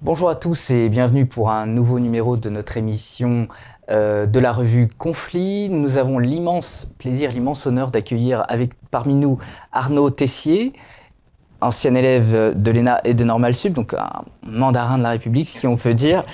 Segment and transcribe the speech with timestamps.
[0.00, 3.48] Bonjour à tous et bienvenue pour un nouveau numéro de notre émission
[3.90, 5.70] euh, de la revue Conflit.
[5.70, 9.40] Nous avons l'immense plaisir, l'immense honneur d'accueillir avec parmi nous
[9.72, 10.72] Arnaud Tessier,
[11.60, 15.66] ancien élève de l'ENA et de Normal Sub, donc un mandarin de la République, si
[15.66, 16.24] on peut dire,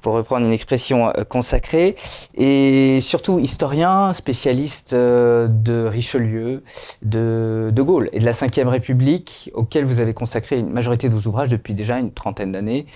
[0.00, 1.96] pour reprendre une expression euh, consacrée,
[2.34, 6.62] et surtout historien, spécialiste euh, de Richelieu,
[7.02, 11.14] de De Gaulle et de la Ve République, auquel vous avez consacré une majorité de
[11.14, 12.86] vos ouvrages depuis déjà une trentaine d'années,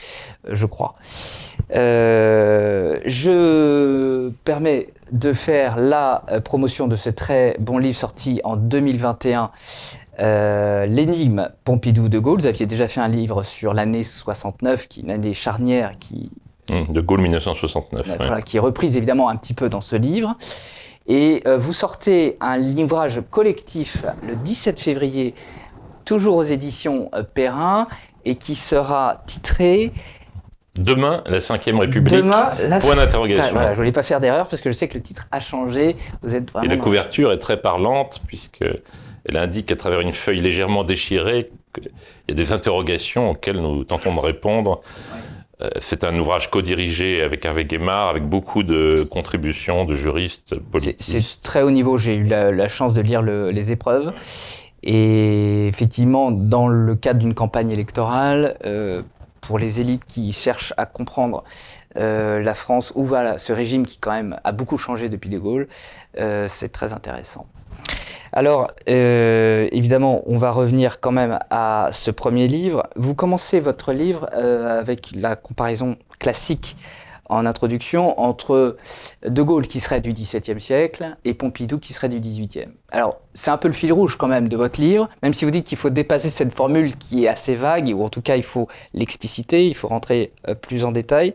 [0.49, 0.93] euh, je crois.
[3.05, 9.51] je permets de faire la promotion de ce très bon livre sorti en 2021
[10.21, 15.03] euh, l'énigme Pompidou-De Gaulle, vous aviez déjà fait un livre sur l'année 69, qui est
[15.05, 16.31] une année charnière qui...
[16.71, 18.45] Mmh, de Gaulle 1969.
[18.45, 20.37] Qui est reprise évidemment un petit peu dans ce livre.
[21.09, 25.35] Et euh, vous sortez un livrage collectif le 17 février,
[26.05, 27.89] toujours aux éditions euh, Perrin,
[28.25, 29.93] et qui sera titré
[30.77, 32.15] Demain, la 5ème République.
[32.15, 33.45] Demain, la Point d'interrogation.
[33.53, 35.39] Voilà, je ne voulais pas faire d'erreur parce que je sais que le titre a
[35.39, 35.97] changé.
[36.23, 38.65] Vous êtes Et la couverture est très parlante puisque
[39.25, 41.91] elle indique à travers une feuille légèrement déchirée qu'il
[42.29, 44.83] y a des interrogations auxquelles nous tentons de répondre.
[45.61, 50.97] Euh, c'est un ouvrage co-dirigé avec Hervé Guémard, avec beaucoup de contributions de juristes politiques.
[50.99, 51.99] C'est très haut niveau.
[51.99, 54.13] J'ai eu la, chance de lire les épreuves.
[54.83, 59.03] Et effectivement, dans le cadre d'une campagne électorale, euh,
[59.41, 61.45] pour les élites qui cherchent à comprendre
[61.97, 65.39] euh, la France, où va ce régime qui quand même a beaucoup changé depuis De
[65.39, 65.69] Gaulle,
[66.15, 67.47] c'est très intéressant.
[68.35, 72.89] Alors, euh, évidemment, on va revenir quand même à ce premier livre.
[72.97, 76.77] Vous commencez votre livre euh, avec la comparaison classique
[77.29, 78.77] en introduction entre
[79.27, 82.69] De Gaulle qui serait du XVIIe siècle et Pompidou qui serait du XVIIIe.
[82.91, 85.51] Alors, c'est un peu le fil rouge quand même de votre livre, même si vous
[85.51, 88.43] dites qu'il faut dépasser cette formule qui est assez vague, ou en tout cas il
[88.43, 91.35] faut l'expliciter, il faut rentrer euh, plus en détail.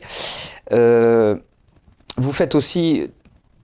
[0.72, 3.10] vous faites aussi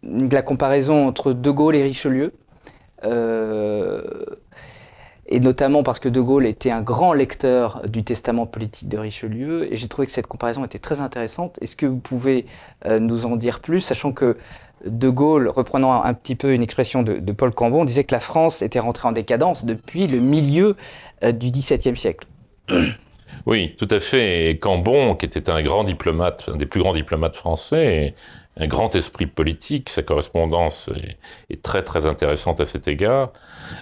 [0.04, 2.34] la comparaison entre De Gaulle et Richelieu.
[3.04, 4.02] Euh,
[5.26, 9.72] et notamment parce que De Gaulle était un grand lecteur du testament politique de Richelieu,
[9.72, 11.58] et j'ai trouvé que cette comparaison était très intéressante.
[11.62, 12.46] Est-ce que vous pouvez
[12.86, 14.38] euh, nous en dire plus, sachant que
[14.86, 18.62] De Gaulle, reprenant un, petit peu une expression de, Paul Cambon, disait que la France
[18.62, 20.76] était rentrée en décadence depuis le milieu
[21.24, 22.28] euh, du XVIIe siècle
[23.46, 24.60] Oui, tout à fait.
[24.62, 28.14] Cambon, qui était un grand diplomate, un des plus grands diplomates français,
[28.58, 29.90] un grand esprit politique.
[29.90, 30.90] Sa correspondance
[31.50, 33.32] est, très très intéressante à cet égard,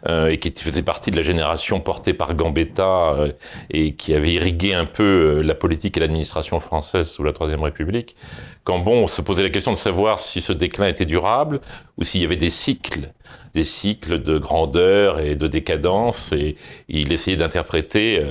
[0.08, 3.32] euh, et qui faisait partie de la génération portée par Gambetta euh,
[3.70, 7.62] et qui avait irrigué un peu euh, la politique et l'administration française sous la Troisième
[7.62, 8.16] République.
[8.64, 11.62] Quand bon, on se posait la question de savoir si ce déclin était durable
[11.98, 13.12] ou s'il y avait des cycles,
[13.53, 16.56] des cycles de grandeur et de décadence, et
[16.88, 18.24] il essayait d'interpréter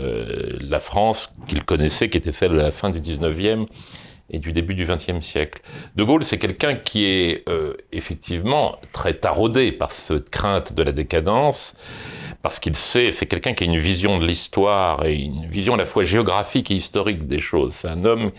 [0.61, 3.67] la France qu'il connaissait, qui était celle de la fin du 19e
[4.31, 5.63] et du début du XXe siècle.
[5.97, 10.93] De Gaulle, c'est quelqu'un qui est euh, effectivement très taraudé par cette crainte de la
[10.93, 11.77] décadence,
[12.43, 15.77] parce qu'il sait, c'est quelqu'un qui a une vision de l'histoire et une vision à
[15.77, 17.75] la fois géographique et historique des choses.
[17.75, 18.33] C'est un homme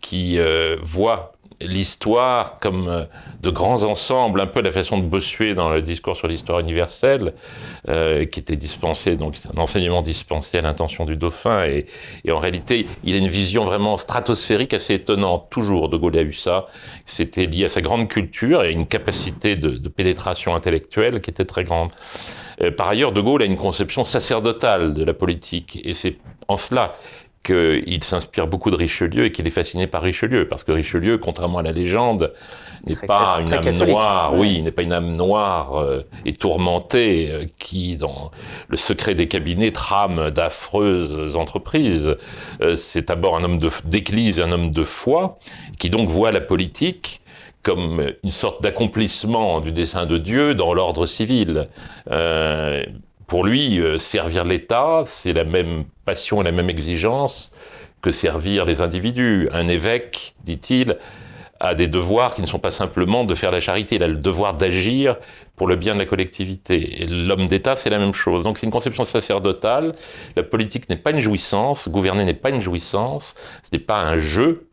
[0.00, 3.04] qui euh, voit l'histoire comme euh,
[3.42, 7.32] de grands ensembles, un peu la façon de Bossuet dans le discours sur l'histoire universelle,
[7.88, 11.86] euh, qui était dispensé, donc un enseignement dispensé à l'intention du dauphin, et,
[12.30, 16.32] en réalité, il a une vision vraiment stratosphérique assez étonnante, toujours de Gaulle a eu
[16.32, 16.66] ça,
[17.06, 21.44] c'était lié à sa grande culture et une capacité de, de pénétration intellectuelle qui était
[21.44, 21.90] très grande.
[22.62, 26.16] Euh, par ailleurs, de Gaulle a une conception sacerdotale de la politique, et c'est
[26.48, 26.96] en cela
[27.46, 31.58] qu'il s'inspire beaucoup de Richelieu et qu'il est fasciné par Richelieu, parce que Richelieu, contrairement
[31.58, 32.32] à la légende,
[32.84, 37.46] n'est pas une âme noire, oui, n'est pas une âme noire euh, et tourmentée euh,
[37.58, 38.32] qui, dans
[38.68, 42.16] le secret des cabinets, trame d'affreuses entreprises.
[42.60, 45.38] Euh, c'est d'abord un homme d'église, un homme de foi,
[45.78, 47.20] qui donc voit la politique
[47.62, 51.68] comme une sorte d'accomplissement du dessein de Dieu dans l'ordre civil.
[53.26, 57.52] Pour lui, euh, servir l'État, c'est la même passion et la même exigence
[58.00, 59.48] que servir les individus.
[59.52, 60.96] Un évêque, dit-il,
[61.58, 64.16] a des devoirs qui ne sont pas simplement de faire la charité, il a le
[64.16, 65.16] devoir d'agir
[65.56, 67.02] pour le bien de la collectivité.
[67.02, 68.44] Et l'homme d'État, c'est la même chose.
[68.44, 69.94] Donc c'est une conception sacerdotale.
[70.36, 74.18] La politique n'est pas une jouissance, gouverner n'est pas une jouissance, ce n'est pas un
[74.18, 74.68] jeu.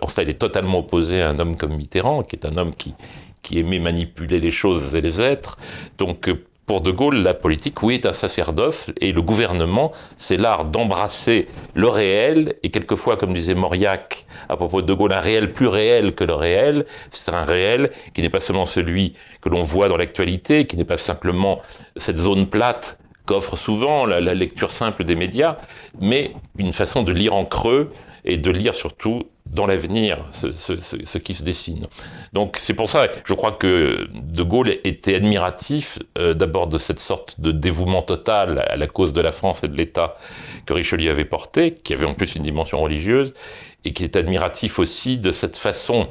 [0.00, 2.74] En fait, il est totalement opposé à un homme comme Mitterrand, qui est un homme
[2.74, 2.94] qui,
[3.42, 5.58] qui aimait manipuler les choses et les êtres.
[5.98, 6.30] Donc
[6.68, 11.48] pour De Gaulle, la politique, oui, est un sacerdoce, et le gouvernement, c'est l'art d'embrasser
[11.72, 15.66] le réel, et quelquefois, comme disait Mauriac à propos de De Gaulle, un réel plus
[15.66, 19.88] réel que le réel, c'est un réel qui n'est pas seulement celui que l'on voit
[19.88, 21.62] dans l'actualité, qui n'est pas simplement
[21.96, 25.56] cette zone plate qu'offre souvent la, lecture simple des médias,
[25.98, 27.92] mais une façon de lire en creux
[28.24, 31.86] et de lire surtout dans l'avenir ce, qui se dessine.
[32.32, 36.98] Donc c'est pour ça, je crois que De Gaulle était admiratif euh, d'abord de cette
[36.98, 40.16] sorte de dévouement total à la cause de la France et de l'État
[40.66, 43.32] que Richelieu avait porté, qui avait en plus une dimension religieuse,
[43.84, 46.08] et qui est admiratif aussi de cette façon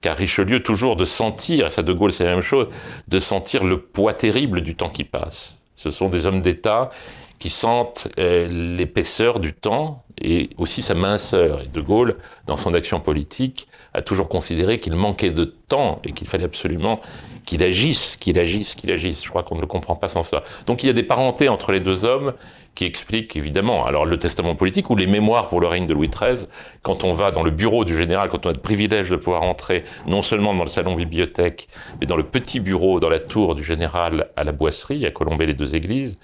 [0.00, 2.68] car Richelieu toujours de sentir, et ça De Gaulle c'est la même chose,
[3.08, 5.56] de sentir le poids terrible du temps qui passe.
[5.76, 6.90] Ce sont des hommes d'État
[7.38, 11.62] qui sentent euh, l'épaisseur du temps et aussi sa minceur.
[11.62, 12.16] Et De Gaulle,
[12.46, 17.00] dans son action politique, a toujours considéré qu'il manquait de temps et qu'il fallait absolument
[17.44, 19.24] qu'il agisse, qu'il agisse, qu'il agisse.
[19.24, 20.44] Je crois qu'on ne le comprend pas sans cela.
[20.66, 22.34] Donc il y a des parentés entre les deux hommes
[22.78, 26.08] qui explique évidemment alors le testament politique ou les mémoires pour le règne de Louis
[26.08, 26.46] XIII.
[26.82, 29.42] Quand on va dans le bureau du général, quand on a le privilège de pouvoir
[29.42, 31.66] entrer non seulement dans le salon bibliothèque,
[32.00, 35.46] mais dans le petit bureau dans la tour du général à la Boisserie, à Colombey
[35.46, 36.18] les deux églises,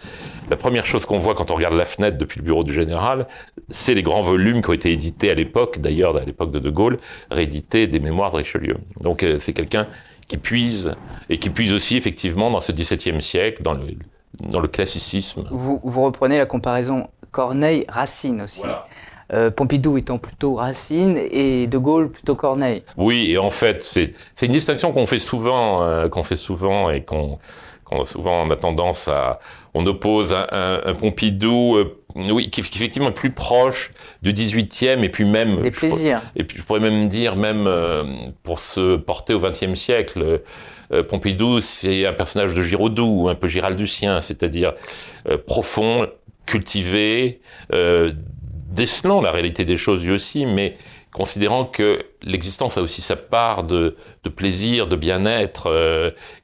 [0.49, 3.27] la première chose qu'on voit quand on regarde la fenêtre depuis le bureau du général,
[3.69, 6.71] c'est les grands volumes qui ont été édités à l'époque, d'ailleurs à l'époque de De
[6.71, 7.01] Gaulle,
[7.33, 8.77] réédités des mémoires de Richelieu.
[9.01, 9.89] Donc euh, c'est quelqu'un
[10.29, 10.95] qui puise,
[11.29, 13.83] et qui puise aussi effectivement dans ce XVIIe siècle, dans le,
[14.41, 15.47] dans le classicisme.
[15.51, 18.63] Vous, vous reprenez la comparaison Corneille-Racine aussi.
[19.33, 22.83] Euh, Pompidou étant plutôt Racine et De Gaulle plutôt Corneille.
[22.97, 27.03] Oui, et en fait, c'est une distinction qu'on fait souvent, euh, qu'on fait souvent et
[27.03, 27.39] qu'on
[28.05, 29.39] souvent on a tendance à,
[29.73, 33.93] on oppose un, Pompidou, euh, oui, qui, qui, effectivement est plus proche
[34.23, 35.57] du 18e et puis même.
[35.57, 36.21] Des plaisirs.
[36.37, 37.69] et puis je pourrais même dire même
[38.43, 40.43] pour se porter au 20e siècle.
[40.93, 44.75] Euh, Pompidou, c'est un personnage de Giraudoux, un peu giraldusien, c'est-à-dire
[45.29, 46.07] euh, profond,
[46.47, 47.41] cultivé,
[47.73, 48.13] euh,
[48.71, 50.77] décelant la réalité des choses lui aussi, mais
[51.13, 53.97] considérant que l'existence a aussi sa part de,
[54.35, 55.71] plaisir, de bien-être.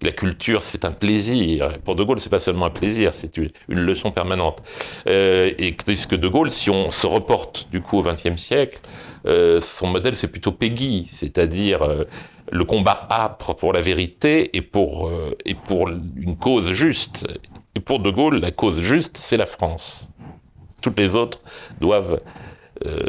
[0.01, 1.67] la culture, c'est un plaisir.
[1.85, 4.63] Pour De Gaulle, c'est pas seulement un plaisir, c'est une, leçon permanente.
[5.07, 8.79] et que De Gaulle, si on se reporte du coup au XXe siècle,
[9.25, 12.07] son modèle, c'est plutôt Peggy, c'est-à-dire
[12.50, 17.26] le combat âpre pour la vérité et pour, euh, et pour une cause juste.
[17.75, 20.08] Et pour De Gaulle, la cause juste, c'est la France.
[20.81, 21.41] Toutes les autres
[21.81, 22.20] doivent
[22.87, 23.02] euh,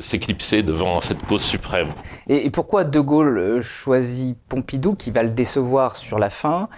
[0.00, 1.92] s'éclipser devant cette cause suprême.
[2.28, 6.68] Et, pourquoi De Gaulle euh, choisit Pompidou, qui va le décevoir sur la fin?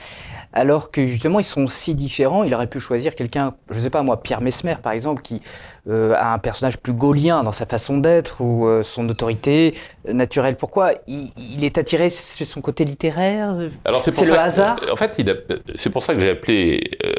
[0.53, 2.45] Alors que justement ils sont si différents.
[2.45, 5.41] Il aurait pu choisir quelqu'un, je ne sais pas moi, Pierre Mesmer par exemple, qui
[5.89, 9.75] euh, a un personnage plus gaulien dans sa façon d'être ou euh, son autorité
[10.07, 10.57] naturelle.
[10.57, 13.57] Pourquoi il, est attiré sur son côté littéraire?
[14.11, 14.81] C'est le hasard?
[14.93, 15.21] En fait,
[15.75, 17.13] c'est pour ça que j'ai appelé euh,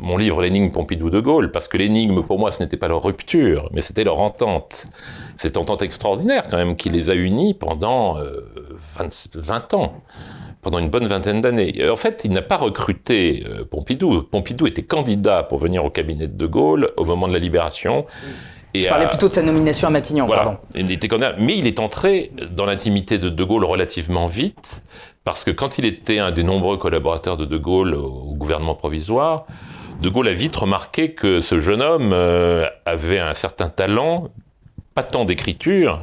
[0.00, 3.02] mon livre L'énigme Pompidou de Gaulle, parce que l'énigme pour moi ce n'était pas leur
[3.02, 4.86] rupture, mais c'était leur entente.
[5.36, 8.18] Cette entente extraordinaire quand même qui les a unis pendant
[9.34, 9.94] 20 ans
[10.64, 11.88] pendant une bonne vingtaine d'années.
[11.88, 14.22] En fait, il n'a pas recruté euh, Pompidou.
[14.22, 18.06] Pompidou était candidat pour venir au cabinet de De Gaulle au moment de la libération.
[18.72, 20.56] Et Je parlais plutôt de sa nomination à Matignon, pardon.
[20.74, 24.82] Il était candidat, mais il est entré dans l'intimité de De Gaulle relativement vite,
[25.22, 29.44] parce que quand il était un des nombreux collaborateurs de De Gaulle au gouvernement provisoire,
[30.00, 34.30] De Gaulle a vite remarqué que ce jeune homme euh, avait un certain talent,
[34.96, 36.00] pas tant d'écriture,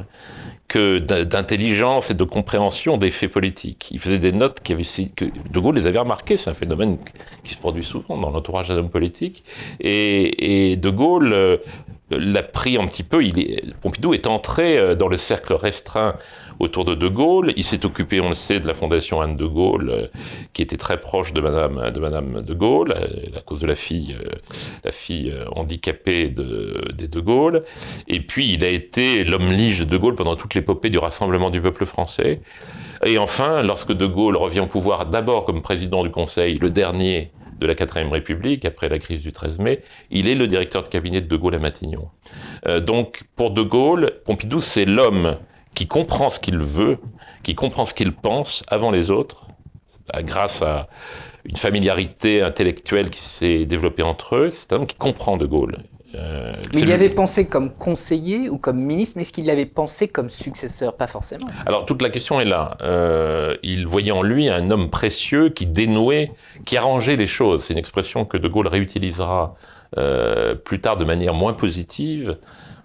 [0.78, 3.88] d'intelligence et de compréhension des faits politiques.
[3.90, 4.82] Il faisait des notes qui avaient,
[5.14, 6.98] que De Gaulle les avait remarquées, c'est un phénomène
[7.44, 9.44] qui se produit souvent dans l'entourage d'un homme politique.
[9.80, 11.56] Et, De Gaulle euh,
[12.18, 16.16] l'a pris un petit peu, il est, Pompidou est entré euh, dans le cercle restreint
[16.62, 17.52] autour de De Gaulle.
[17.56, 20.06] Il s'est occupé, on le sait, de la fondation Anne de Gaulle, euh,
[20.52, 22.92] qui était très proche de Madame de, Madame de Gaulle,
[23.36, 24.30] à cause de la fille, euh,
[24.84, 27.64] la fille euh, handicapée de, des De Gaulle.
[28.08, 31.50] Et puis, il a été l'homme lige de De Gaulle pendant toute l'épopée du Rassemblement
[31.50, 32.40] du peuple français.
[33.04, 37.30] Et enfin, lorsque De Gaulle revient au pouvoir, d'abord comme président du Conseil, le dernier
[37.62, 40.88] de la 4ème République, après la crise du 13 mai, il est le directeur de
[40.88, 42.08] cabinet de De Gaulle à Matignon.
[42.80, 45.38] donc, pour De Gaulle, Pompidou, c'est l'homme
[45.74, 46.98] qui comprend ce qu'il veut,
[47.42, 49.46] qui comprend ce qu'il pense avant les autres,
[50.12, 50.88] bah, grâce à
[51.44, 54.50] une familiarité intellectuelle qui s'est développée entre eux.
[54.50, 55.78] C'est un homme qui comprend De Gaulle.
[56.14, 60.08] Euh, mais il l'avait pensé comme conseiller ou comme ministre, mais est-ce qu'il l'avait pensé
[60.08, 60.96] comme successeur?
[60.96, 61.46] Pas forcément.
[61.66, 62.76] Alors toute la question est là.
[62.82, 66.32] Euh, il voyait en lui un homme précieux qui dénouait,
[66.64, 67.64] qui arrangeait les choses.
[67.64, 69.54] C'est une expression que De Gaulle réutilisera
[69.98, 72.36] euh, plus tard de manière moins positive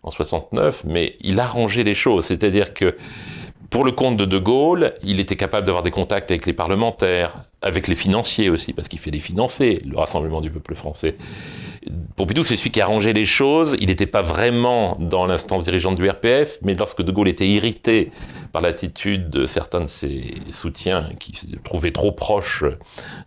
[0.04, 2.26] en 69, mais il arrangeait les choses.
[2.26, 2.96] C'est-à-dire que
[3.70, 7.44] pour le compte de De Gaulle, il était capable d'avoir des contacts avec les parlementaires,
[7.62, 11.16] avec les financiers aussi, parce qu'il fait les financer, le Rassemblement du peuple français.
[12.16, 13.76] Pompidou, c'est celui qui arrangeait les choses.
[13.80, 18.12] Il n'était pas vraiment dans l'instance dirigeante du RPF, mais lorsque De Gaulle était irrité
[18.52, 22.66] par l'attitude de certains de ses soutiens qui se trouvaient trop proches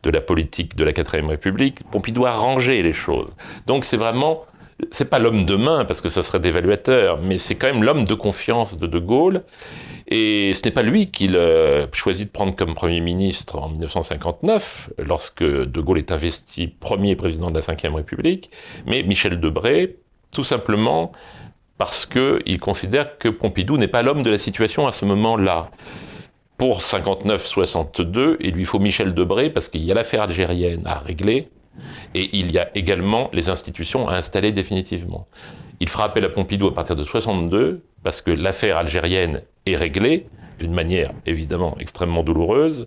[0.02, 3.30] de la politique de la 4ème République, Pompidou arrangeait les choses.
[3.66, 4.44] Donc c'est vraiment
[4.92, 8.04] c'est pas l'homme de main parce que ça serait d'évaluateur, mais c'est quand même l'homme
[8.04, 9.42] de confiance de De Gaulle.
[10.10, 11.38] Et ce n'est pas lui qu'il
[11.92, 17.50] choisit de prendre comme Premier ministre en 1959, lorsque De Gaulle est investi premier président
[17.50, 18.50] de la Ve République,
[18.86, 19.96] mais Michel Debré,
[20.32, 21.12] tout simplement
[21.78, 25.70] parce qu'il considère que Pompidou n'est pas l'homme de la situation à ce moment-là.
[26.58, 31.48] Pour 59-62, il lui faut Michel Debré parce qu'il y a l'affaire algérienne à régler,
[32.14, 35.28] et il y a également les institutions à installer définitivement.
[35.78, 40.26] Il fera appel à Pompidou à partir de 62 parce que l'affaire algérienne est réglée
[40.58, 42.86] d'une manière évidemment extrêmement douloureuse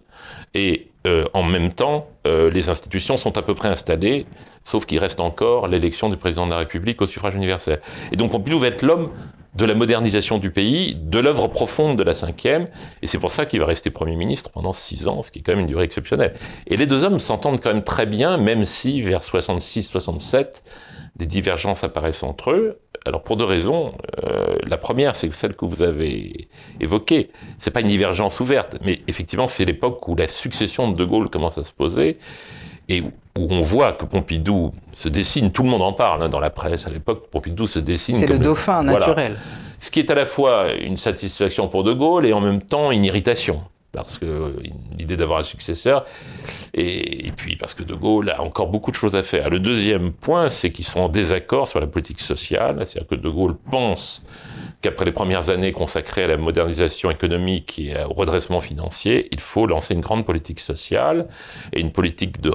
[0.53, 4.25] et euh, en même temps euh, les institutions sont à peu près installées
[4.63, 7.82] sauf qu'il reste encore l'élection du président de la République au suffrage universel.
[8.12, 9.10] Et donc Pompidou va être l'homme
[9.56, 12.68] de la modernisation du pays, de l'œuvre profonde de la cinquième,
[13.01, 15.42] et c'est pour ça qu'il va rester Premier ministre pendant six ans, ce qui est
[15.44, 16.34] quand même une durée exceptionnelle.
[16.65, 20.63] Et les deux hommes s'entendent quand même très bien, même si vers 66-67,
[21.15, 22.79] des divergences apparaissent entre eux.
[23.05, 23.93] Alors pour deux raisons.
[24.24, 26.48] Euh, la première, c'est celle que vous avez
[26.79, 27.29] évoquée.
[27.60, 31.29] C'est pas une divergence ouverte, mais effectivement, c'est l'époque où la succession de De Gaulle
[31.29, 32.17] commence à se poser
[32.89, 36.39] et où on voit que Pompidou se dessine, tout le monde en parle hein, dans
[36.39, 38.15] la presse à l'époque, Pompidou se dessine.
[38.15, 39.38] C'est le dauphin naturel.
[39.79, 42.91] Ce qui est à la fois une satisfaction pour De Gaulle et en même temps
[42.91, 44.55] une irritation parce que
[44.97, 46.05] l'idée d'avoir un successeur,
[46.73, 49.51] et, puis parce que De Gaulle a encore beaucoup de choses à faire.
[49.51, 53.29] Le deuxième point, c'est qu'ils sont en désaccord sur la politique sociale, c'est-à-dire que De
[53.29, 54.25] Gaulle pense
[54.81, 59.67] qu'après les premières années consacrées à la modernisation économique et au redressement financier, il faut
[59.67, 61.27] lancer une grande politique sociale
[61.71, 62.51] et une politique de,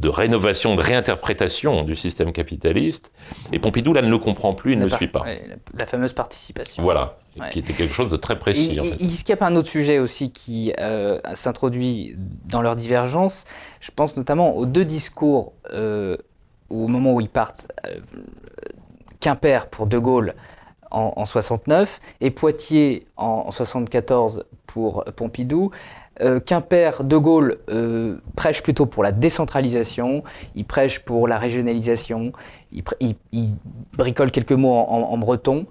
[0.00, 3.12] de rénovation, de réinterprétation du système capitaliste.
[3.52, 5.24] Et Pompidou, là, ne le comprend plus, il ne le suit pas.
[5.76, 6.82] La, fameuse participation.
[6.82, 7.16] Voilà,
[7.50, 8.70] qui était quelque chose de très précis.
[8.72, 9.42] Il, en fait.
[9.42, 12.16] un autre sujet aussi qui euh, s'introduit
[12.46, 13.44] dans leur divergence.
[13.80, 16.16] Je pense notamment aux deux discours euh,
[16.68, 17.70] au moment où ils partent.
[17.86, 18.00] Euh,
[19.20, 20.34] Quimper pour De Gaulle
[20.90, 25.70] en, 69 et Poitiers en, en 74 pour Pompidou.
[26.20, 30.24] Euh, Quimper, De Gaulle euh, prêche plutôt pour la décentralisation,
[30.56, 32.32] il prêche pour la régionalisation,
[32.72, 33.14] il,
[33.96, 35.66] bricole quelques mots en, breton,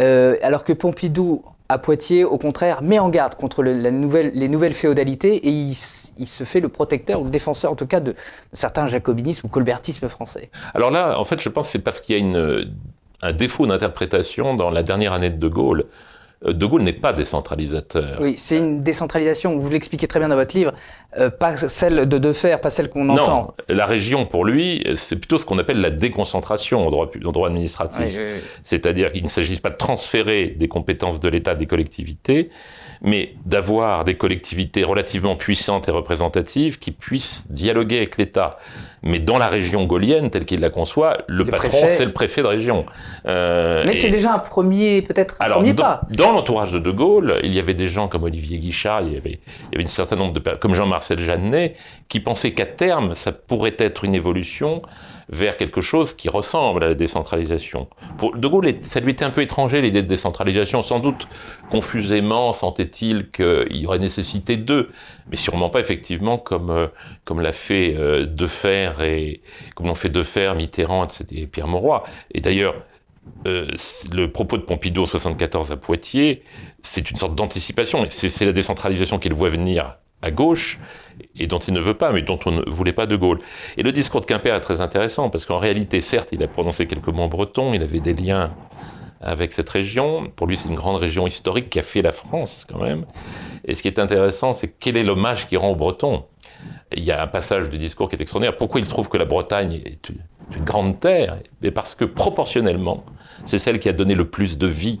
[0.00, 5.36] euh, alors que Pompidou à Poitiers, au contraire, met en garde contre les nouvelles féodalités
[5.36, 8.14] et il, se fait le protecteur ou le défenseur en tout cas de,
[8.52, 10.50] certains jacobinismes ou colbertisme français.
[10.74, 12.70] Alors là, en fait, je pense que c'est parce qu'il y a une,
[13.24, 15.86] un défaut d'interprétation dans la dernière année de De Gaulle.
[16.44, 18.18] Euh, de Gaulle n'est pas décentralisateur.
[18.20, 20.72] Oui, c'est une décentralisation, vous l'expliquez très bien dans votre livre,
[21.18, 23.54] euh, pas celle de, de faire, pas celle qu'on entend.
[23.68, 27.32] Non, la région, pour lui, c'est plutôt ce qu'on appelle la déconcentration en droit, en
[27.32, 28.14] droit administratif.
[28.62, 32.50] C'est-à-dire qu'il ne s'agit pas de transférer des compétences de l'État des collectivités,
[33.04, 38.58] mais d'avoir des collectivités relativement puissantes et représentatives qui puissent dialoguer avec l'État.
[39.02, 42.46] Mais dans la région gaulienne, telle qu'il la conçoit, le, patron, c'est le préfet de
[42.46, 42.86] région.
[43.26, 46.00] Euh, mais c'est déjà un premier, peut-être, un premier pas.
[46.10, 49.16] Dans l'entourage de De Gaulle, il y avait des gens comme Olivier Guichard, il y
[49.18, 49.38] avait,
[49.70, 51.76] il y avait un certain nombre de comme Jean-Marcel Jeannet,
[52.08, 54.80] qui pensaient qu'à terme, ça pourrait être une évolution
[55.28, 57.88] vers quelque chose qui ressemble à la décentralisation.
[58.18, 60.82] Pour De Gaulle, ça lui était un peu étranger l'idée de décentralisation.
[60.82, 61.28] Sans doute,
[61.70, 64.90] confusément, sentait-il qu'il y aurait nécessité d'eux,
[65.30, 66.86] mais sûrement pas effectivement comme, euh,
[67.24, 68.26] comme l'a fait euh,
[69.00, 69.40] et
[69.74, 72.04] comme l'ont fait Defer, Mitterrand et Pierre Mauroy.
[72.32, 72.74] Et d'ailleurs,
[73.46, 73.66] euh,
[74.12, 76.42] le propos de Pompidou en 74 à Poitiers,
[76.82, 78.04] c'est une sorte d'anticipation.
[78.10, 80.80] C'est la décentralisation qu'il voit venir à gauche
[81.36, 83.38] et dont il ne veut pas, mais dont on ne voulait pas de Gaulle.
[83.76, 86.86] Et le discours de Quimper est très intéressant parce qu'en réalité, certes, il a prononcé
[86.86, 88.54] quelques mots bretons, il avait des liens
[89.20, 90.30] avec cette région.
[90.34, 93.04] Pour lui, c'est une grande région historique qui a fait la France quand même.
[93.64, 96.24] Et ce qui est intéressant, c'est quel est l'hommage qu'il rend aux Bretons.
[96.96, 98.56] Il y a un passage du discours qui est extraordinaire.
[98.56, 101.38] Pourquoi il trouve que la Bretagne est une grande terre?
[101.62, 103.04] Mais parce que proportionnellement,
[103.44, 105.00] c'est celle qui a donné le plus de vie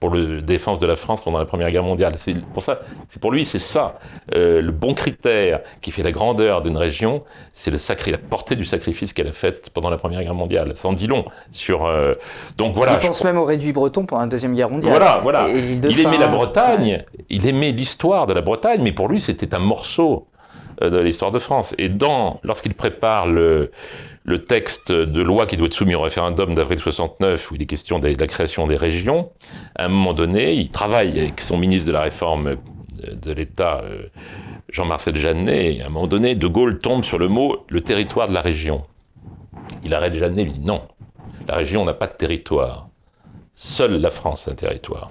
[0.00, 2.14] pour la défense de la France pendant la Première Guerre mondiale.
[2.18, 3.98] C'est pour ça, c'est pour lui, c'est ça
[4.34, 8.56] euh, le bon critère qui fait la grandeur d'une région, c'est le sacré, la portée
[8.56, 10.72] du sacrifice qu'elle a fait pendant la Première Guerre mondiale.
[10.76, 11.86] Sans dit long sur.
[11.86, 12.14] Euh,
[12.56, 12.94] donc voilà.
[12.94, 14.92] Il pense même au réduit breton pendant la Deuxième Guerre mondiale.
[14.92, 15.48] Voilà, voilà.
[15.48, 19.58] il aimait la Bretagne, il aimait l'histoire de la Bretagne, mais pour lui, c'était un
[19.58, 20.28] morceau
[20.82, 21.74] euh, de l'histoire de France.
[21.76, 23.72] Et dans, lorsqu'il prépare le
[24.28, 27.66] le texte de loi qui doit être soumis au référendum d'avril 69, où il est
[27.66, 29.30] question de la création des régions,
[29.74, 32.56] à un moment donné, il travaille avec son ministre de la Réforme
[33.02, 34.02] de l'État, euh,
[34.70, 38.28] Jean-Marcel Jeannet, et à un moment donné, De Gaulle tombe sur le mot le territoire
[38.28, 38.84] de la région.
[39.82, 40.82] Il arrête Jeannet, il dit non,
[41.46, 42.88] la région n'a pas de territoire.
[43.54, 45.10] Seule la France a un territoire.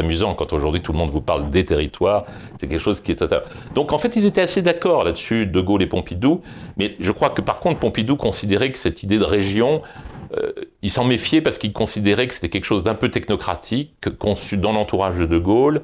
[0.00, 2.24] Amusant quand aujourd'hui tout le monde vous parle des territoires,
[2.58, 3.42] c'est quelque chose qui est total.
[3.74, 6.42] Donc en fait, ils étaient assez d'accord là-dessus, De Gaulle et Pompidou,
[6.76, 9.82] mais je crois que par contre, Pompidou considérait que cette idée de région
[10.36, 10.52] euh,
[10.82, 14.72] il s'en méfiait parce qu'il considérait que c'était quelque chose d'un peu technocratique, conçu dans
[14.72, 15.82] l'entourage de De Gaulle,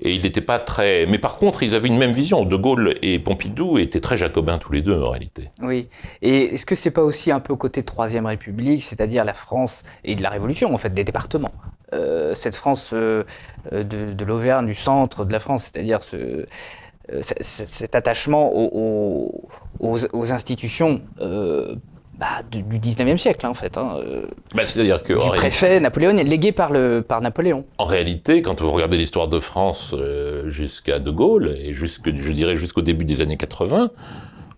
[0.00, 1.06] et il n'était pas très...
[1.06, 2.44] Mais par contre, ils avaient une même vision.
[2.44, 5.48] De Gaulle et Pompidou étaient très jacobins tous les deux, en réalité.
[5.62, 5.88] Oui.
[6.22, 10.14] Et est-ce que c'est pas aussi un peu côté Troisième République, c'est-à-dire la France et
[10.14, 11.52] de la Révolution, en fait, des départements?
[12.34, 13.24] Cette France euh,
[13.72, 16.46] de, l'Auvergne, du centre de la France, c'est-à-dire ce
[17.22, 19.48] cet attachement aux,
[19.80, 21.00] aux, institutions
[22.18, 23.78] bah, du, 19e siècle, hein, en fait.
[23.78, 25.12] Hein, euh, bah, C'est-à-dire que.
[25.12, 27.64] Du préfet Napoléon, légué par, le, par Napoléon.
[27.78, 32.32] En réalité, quand vous regardez l'histoire de France euh, jusqu'à De Gaulle, et jusque, je
[32.32, 33.90] dirais jusqu'au début des années 80,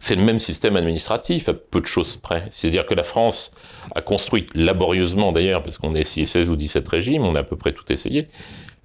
[0.00, 2.44] c'est le même système administratif, à peu de choses près.
[2.50, 3.52] C'est-à-dire que la France
[3.94, 7.56] a construit laborieusement, d'ailleurs, parce qu'on est 16 ou 17 régimes, on a à peu
[7.56, 8.28] près tout essayé,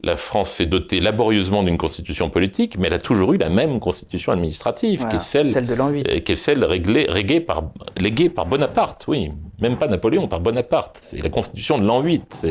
[0.03, 3.79] la France s'est dotée laborieusement d'une constitution politique, mais elle a toujours eu la même
[3.79, 6.07] constitution administrative, qui est celle, de l'an 8.
[6.07, 10.99] Euh, qui est celle réglée, par, léguée par Bonaparte, oui, même pas Napoléon, par Bonaparte.
[11.01, 12.45] C'est la constitution de l'an 8,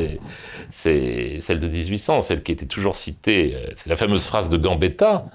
[0.70, 4.56] c'est celle de 1800, celle qui était toujours citée, euh, c'est la fameuse phrase de
[4.56, 5.26] Gambetta,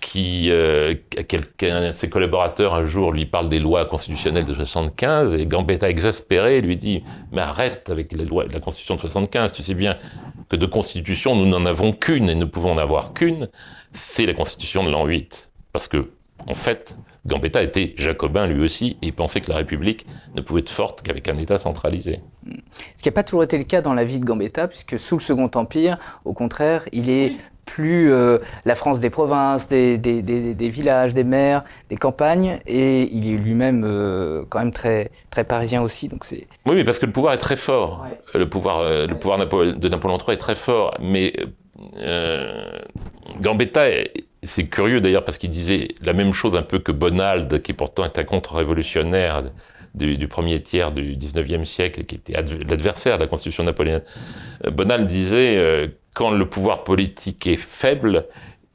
[0.00, 0.94] qui, euh,
[1.28, 5.90] quelqu'un de ses collaborateurs un jour lui parle des lois constitutionnelles de 75 et Gambetta
[5.90, 7.02] exaspéré lui dit
[7.32, 9.96] mais arrête avec lois, la constitution de 75, tu sais bien
[10.48, 13.48] que de constitution nous n'en avons qu'une et ne pouvons en avoir qu'une,
[13.92, 16.10] c'est la constitution de l'an 8 parce que
[16.46, 16.96] en fait
[17.26, 21.28] Gambetta était jacobin lui aussi et pensait que la République ne pouvait être forte qu'avec
[21.28, 22.20] un État centralisé.
[22.96, 25.16] Ce qui n'a pas toujours été le cas dans la vie de Gambetta, puisque sous
[25.16, 27.34] le Second Empire, au contraire, il est
[27.66, 29.96] plus euh, la France des provinces, des,
[30.58, 35.82] villages, des maires, des campagnes, et il est lui-même euh, quand même très, très parisien
[35.82, 36.08] aussi.
[36.08, 36.48] Donc c'est...
[36.66, 38.06] Oui, mais parce que le pouvoir est très fort.
[38.34, 41.32] Le pouvoir, euh, le pouvoir de Napoléon III est très fort, mais
[43.40, 43.84] Gambetta,
[44.42, 48.04] c'est curieux d'ailleurs parce qu'il disait la même chose un peu que Bonald, qui pourtant
[48.04, 49.44] est un contre-révolutionnaire.
[49.92, 54.04] Du, premier tiers du 19e siècle, qui était l'adversaire de la constitution napoléonienne.
[54.70, 58.26] Bonald disait quand le pouvoir politique est faible,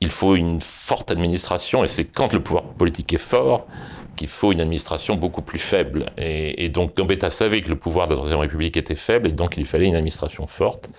[0.01, 3.65] il faut une forte administration, et c'est quand le pouvoir politique est fort
[4.15, 6.11] qu'il faut une administration beaucoup plus faible.
[6.17, 9.55] Et, donc Gambetta savait que le pouvoir de la Troisième République était faible, et donc
[9.57, 10.89] il fallait une administration forte.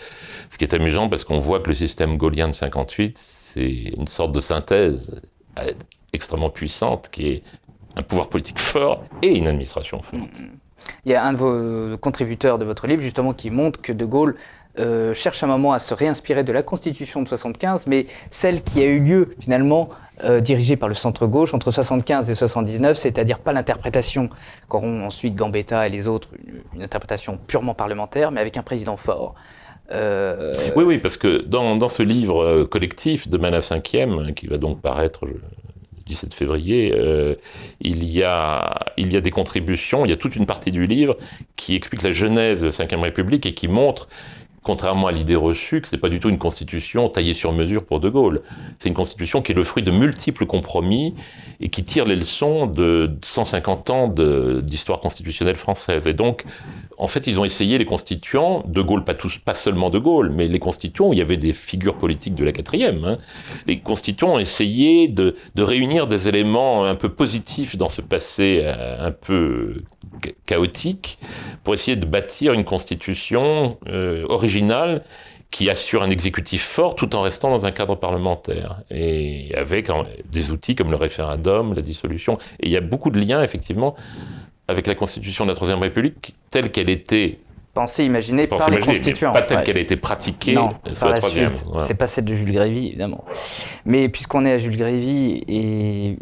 [0.50, 4.06] Ce qui est amusant parce qu'on voit que le système gaulien de 58, c'est une
[4.06, 5.20] sorte de synthèse
[6.12, 7.42] extrêmement puissante qui est
[7.96, 10.30] un pouvoir politique fort et une administration forte.
[11.04, 14.04] Il y a un de vos contributeurs de votre livre justement qui montre que De
[14.04, 14.36] Gaulle
[14.78, 18.82] euh, cherche un moment à se réinspirer de la Constitution de 75, mais celle qui
[18.82, 19.88] a eu lieu finalement
[20.22, 24.28] euh, dirigée par le centre-gauche entre 75 et 79, c'est-à-dire pas l'interprétation
[24.68, 26.28] qu'auront ensuite Gambetta et les autres,
[26.74, 29.34] une, interprétation purement parlementaire, mais avec un président fort.
[29.92, 34.58] Euh, oui, oui, parce que dans, dans ce livre collectif de Mana 5e, qui va
[34.58, 35.40] donc paraître le
[36.06, 36.94] 17 février,
[37.80, 40.86] il, y a, il y a des contributions, il y a toute une partie du
[40.86, 41.16] livre
[41.56, 44.08] qui explique la genèse de la Ve République et qui montre
[44.66, 47.84] contrairement à l'idée reçue que ce n'est pas du tout une constitution taillée sur mesure
[47.84, 48.42] pour De Gaulle.
[48.80, 51.14] C'est une constitution qui est le fruit de multiples compromis
[51.60, 56.08] et qui tire les leçons de 150 ans d'histoire constitutionnelle française.
[56.08, 56.44] Et donc,
[56.98, 60.30] en fait, ils ont essayé, les constituants, De Gaulle, pas, tous, pas seulement De Gaulle,
[60.30, 63.04] mais les constituants, il y avait des figures politiques de la quatrième.
[63.04, 63.18] Hein.
[63.68, 69.06] Les constituants ont essayé de, réunir des éléments un peu positifs dans ce passé euh,
[69.06, 69.84] un peu
[70.46, 71.18] chaotique
[71.62, 74.55] pour essayer de bâtir une constitution euh, originale
[75.50, 79.88] qui assure un exécutif fort tout en restant dans un cadre parlementaire et avec
[80.30, 82.38] des outils comme le référendum, la dissolution.
[82.60, 83.94] Et il y a beaucoup de liens effectivement
[84.68, 87.38] avec la constitution de la Troisième République telle qu'elle était
[87.76, 89.32] pensée, imaginée par les constituants.
[89.32, 91.64] Pas telle qu'elle a été pratiquée non, par la, suite.
[91.78, 93.24] C'est pas celle de Jules Grévy, évidemment.
[93.84, 96.16] Mais puisqu'on est à Jules Grévy et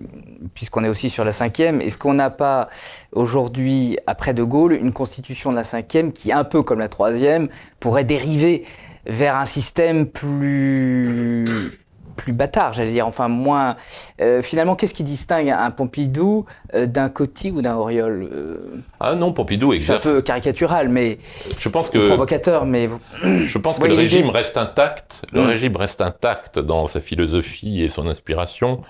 [0.55, 2.69] puisqu'on est aussi sur la cinquième, est-ce qu'on n'a pas
[3.13, 7.49] aujourd'hui, après De Gaulle, une constitution de la cinquième qui, un peu comme la troisième,
[7.81, 8.65] pourrait dériver
[9.07, 11.79] vers un système plus
[12.15, 13.77] plus bâtard, j'allais dire, enfin moins.
[14.21, 18.83] Euh, finalement, qu'est-ce qui distingue un Pompidou euh, d'un Coty ou d'un Auriol euh?
[19.01, 20.03] Ah non, Pompidou exerce.
[20.03, 21.19] C'est un peu caricatural, mais
[21.59, 22.89] je pense que provocateur, mais
[23.23, 25.23] je pense que le régime reste intact.
[25.33, 25.47] Le mm.
[25.47, 28.83] régime reste intact dans sa philosophie et son inspiration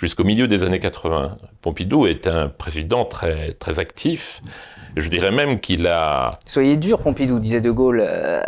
[0.00, 1.36] jusqu'au milieu des années 80.
[1.62, 4.42] Pompidou est un président très très actif.
[4.96, 6.40] Je dirais même qu'il a.
[6.44, 8.02] Soyez dur, Pompidou, disait De Gaulle.
[8.04, 8.40] Euh,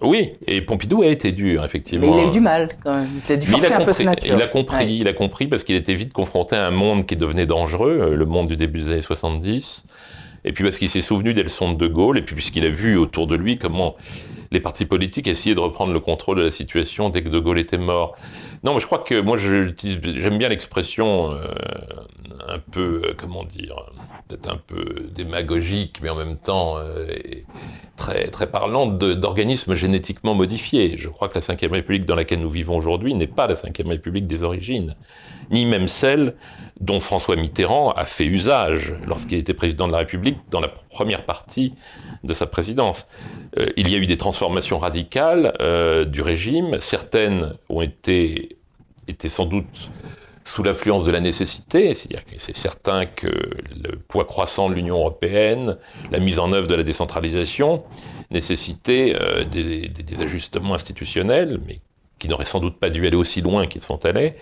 [0.00, 2.06] oui, et Pompidou a été dur, effectivement.
[2.06, 3.08] Mais il a eu du mal, quand même.
[3.20, 4.34] C'est dû forcer un peu sa nature.
[4.34, 7.16] Il a compris, il a compris parce qu'il était vite confronté à un monde qui
[7.16, 9.84] devenait dangereux, euh, le monde du début des années 70.
[10.44, 12.70] Et puis parce qu'il s'est souvenu des leçons de De Gaulle, et puis puisqu'il a
[12.70, 13.94] vu autour de lui comment
[14.52, 17.58] les partis politiques essayaient de reprendre le contrôle de la situation dès que De Gaulle
[17.58, 18.14] était mort.
[18.64, 21.46] Non, mais je crois que moi, j'aime bien l'expression euh,
[22.46, 23.74] un peu, euh, comment dire,
[24.36, 27.06] peut-être un peu démagogique, mais en même temps euh,
[27.96, 30.96] très, très parlante d'organismes génétiquement modifiés.
[30.96, 33.88] Je crois que la Ve République dans laquelle nous vivons aujourd'hui n'est pas la Ve
[33.88, 34.96] République des origines,
[35.50, 36.34] ni même celle
[36.80, 41.24] dont François Mitterrand a fait usage lorsqu'il était président de la République dans la première
[41.24, 41.74] partie
[42.24, 43.06] de sa présidence.
[43.58, 48.56] Euh, il y a eu des transformations radicales euh, du régime, certaines ont été,
[49.28, 49.90] sans doute
[50.52, 54.98] sous l'influence de la nécessité, c'est-à-dire que c'est certain que le poids croissant de l'Union
[54.98, 55.78] européenne,
[56.10, 57.84] la mise en œuvre de la décentralisation,
[58.30, 61.80] nécessitait euh, des, des, ajustements institutionnels, mais
[62.22, 64.34] qui n'auraient sans doute pas dû aller aussi loin qu'ils sont allés.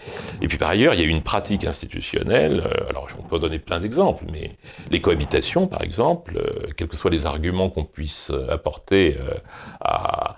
[0.43, 3.39] Et puis par ailleurs, il y a eu une pratique institutionnelle, euh, alors on peut
[3.39, 4.51] donner plein d'exemples, mais
[4.91, 9.17] les cohabitations par exemple, euh, quels que soient les arguments qu'on puisse euh, apporter
[9.81, 10.37] à,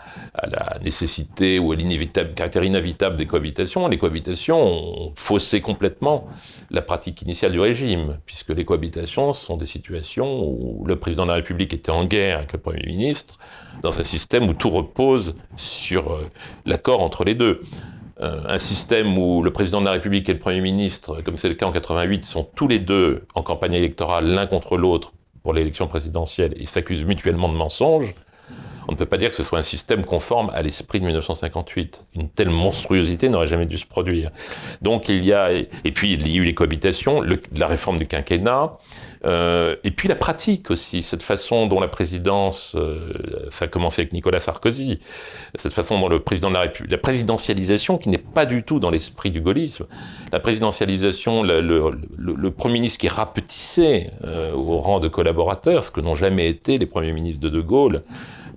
[0.49, 6.29] la nécessité ou à l'inévitable caractère inévitable des cohabitations, les cohabitations ont faussé complètement
[6.71, 11.31] la pratique initiale du régime, puisque les cohabitations sont des situations où le président de
[11.31, 13.39] la République était en guerre avec le Premier ministre,
[13.83, 16.21] dans un système où tout repose sur
[16.67, 17.63] l'accord entre les deux.
[18.21, 21.49] Euh, un système où le président de la République et le Premier ministre, comme c'est
[21.49, 25.53] le cas en 88, sont tous les deux en campagne électorale l'un contre l'autre pour
[25.53, 28.15] l'élection présidentielle et s'accusent mutuellement de mensonges,
[28.89, 32.07] on ne peut pas dire que ce soit un système conforme à l'esprit de 1958.
[32.15, 34.31] Une telle monstruosité n'aurait jamais dû se produire.
[34.81, 38.07] Donc il y a, et puis il y a eu les cohabitations, la réforme du
[38.07, 38.77] quinquennat,
[39.25, 43.13] euh, et puis la pratique aussi, cette façon dont la présidence, euh,
[43.51, 45.01] ça a commencé avec Nicolas Sarkozy,
[45.55, 48.81] cette façon dont le président de la République, la présidentialisation qui n'est pas du tout
[48.81, 49.87] dans l'esprit du gaullisme,
[50.33, 56.15] la présidentialisation, le, Premier ministre qui rapetissait euh, au rang de collaborateur, ce que n'ont
[56.15, 58.03] jamais été les premiers ministres de De Gaulle,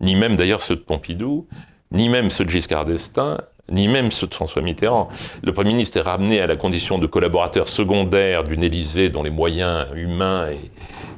[0.01, 1.47] ni même d'ailleurs ceux de Pompidou,
[1.91, 3.37] ni même ceux de Giscard d'Estaing,
[3.71, 5.09] ni même ceux de François Mitterrand.
[5.43, 9.29] Le Premier ministre est ramené à la condition de collaborateur secondaire d'une Élysée dont les
[9.29, 10.49] moyens humains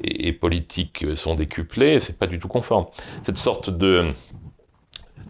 [0.02, 2.86] et, et politiques sont décuplés, c'est pas du tout conforme.
[3.22, 4.12] Cette sorte de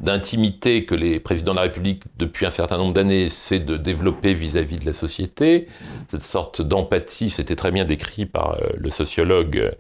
[0.01, 4.35] d'intimité que les présidents de la République, depuis un certain nombre d'années, essaient de développer
[4.35, 5.67] vis-à-vis de la société.
[6.09, 9.71] Cette sorte d'empathie, c'était très bien décrit par euh, le sociologue euh,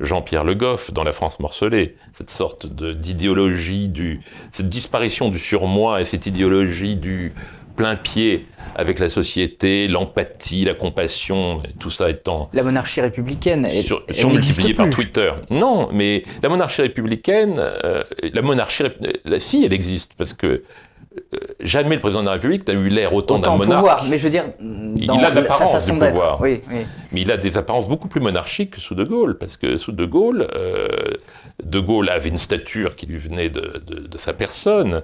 [0.00, 1.96] Jean-Pierre Le Goff dans La France morcelée.
[2.12, 4.20] Cette sorte d'idéologie du,
[4.52, 7.32] cette disparition du surmoi et cette idéologie du
[7.78, 12.50] plein pied avec la société, l'empathie, la compassion, tout ça étant...
[12.52, 15.30] La monarchie républicaine est sur, multipliée par Twitter.
[15.50, 18.82] Non, mais la monarchie républicaine, euh, la monarchie,
[19.38, 20.62] si elle existe, parce que euh,
[21.60, 23.80] jamais le président de la République n'a eu l'air autant, d'un monarque.
[23.80, 26.40] pouvoir, mais je veux dire, il a l'apparence du pouvoir.
[26.40, 26.86] Oui, oui.
[27.12, 29.92] Mais il a des apparences beaucoup plus monarchiques que sous De Gaulle, parce que sous
[29.92, 30.88] De Gaulle, euh,
[31.62, 35.02] De Gaulle avait une stature qui lui venait de, de, sa personne,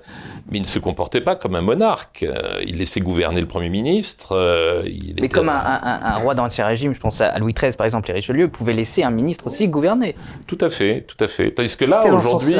[0.50, 2.24] mais il ne se comportait pas comme un monarque.
[2.24, 4.84] Euh, il laissait gouverner le Premier ministre.
[4.86, 8.10] il mais comme un, un, roi d'Ancien Régime, je pense à Louis XIII par exemple,
[8.10, 10.14] et Richelieu, pouvait laisser un ministre aussi gouverner.
[10.46, 11.52] Tout à fait, tout à fait.
[11.52, 12.56] Tandis que là, aujourd'hui,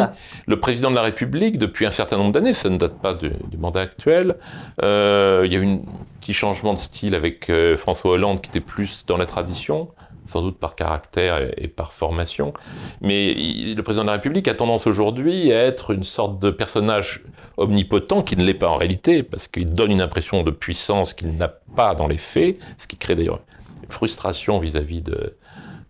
[0.47, 3.33] le président de la République, depuis un certain nombre d'années, ça ne date pas de
[3.49, 4.37] du mandat actuel.
[4.83, 5.81] Euh, il y a eu un
[6.21, 9.89] petit changement de style avec euh, François Hollande qui était plus dans la tradition,
[10.27, 12.55] sans doute par caractère et, par formation.
[13.01, 17.23] Mais le président de la République a tendance aujourd'hui à être une sorte de personnage
[17.57, 21.37] omnipotent qui ne l'est pas en réalité, parce qu'il donne une impression de puissance qu'il
[21.37, 23.41] n'a pas dans les faits, ce qui crée d'ailleurs
[23.83, 25.37] une frustration vis-à-vis de,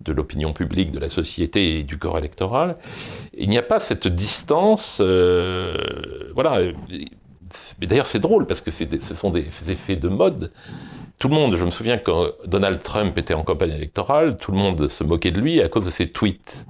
[0.08, 2.76] l'opinion publique, de la société et du corps électoral.
[3.36, 4.98] Il n'y a pas cette distance.
[5.00, 5.76] Euh,
[6.34, 6.60] voilà.
[7.80, 10.52] Mais d'ailleurs, c'est drôle parce que ce sont des effets de mode.
[11.18, 14.58] Tout le monde, je me souviens quand Donald Trump était en campagne électorale, tout le
[14.58, 16.66] monde se moquait de lui à cause de ses tweets.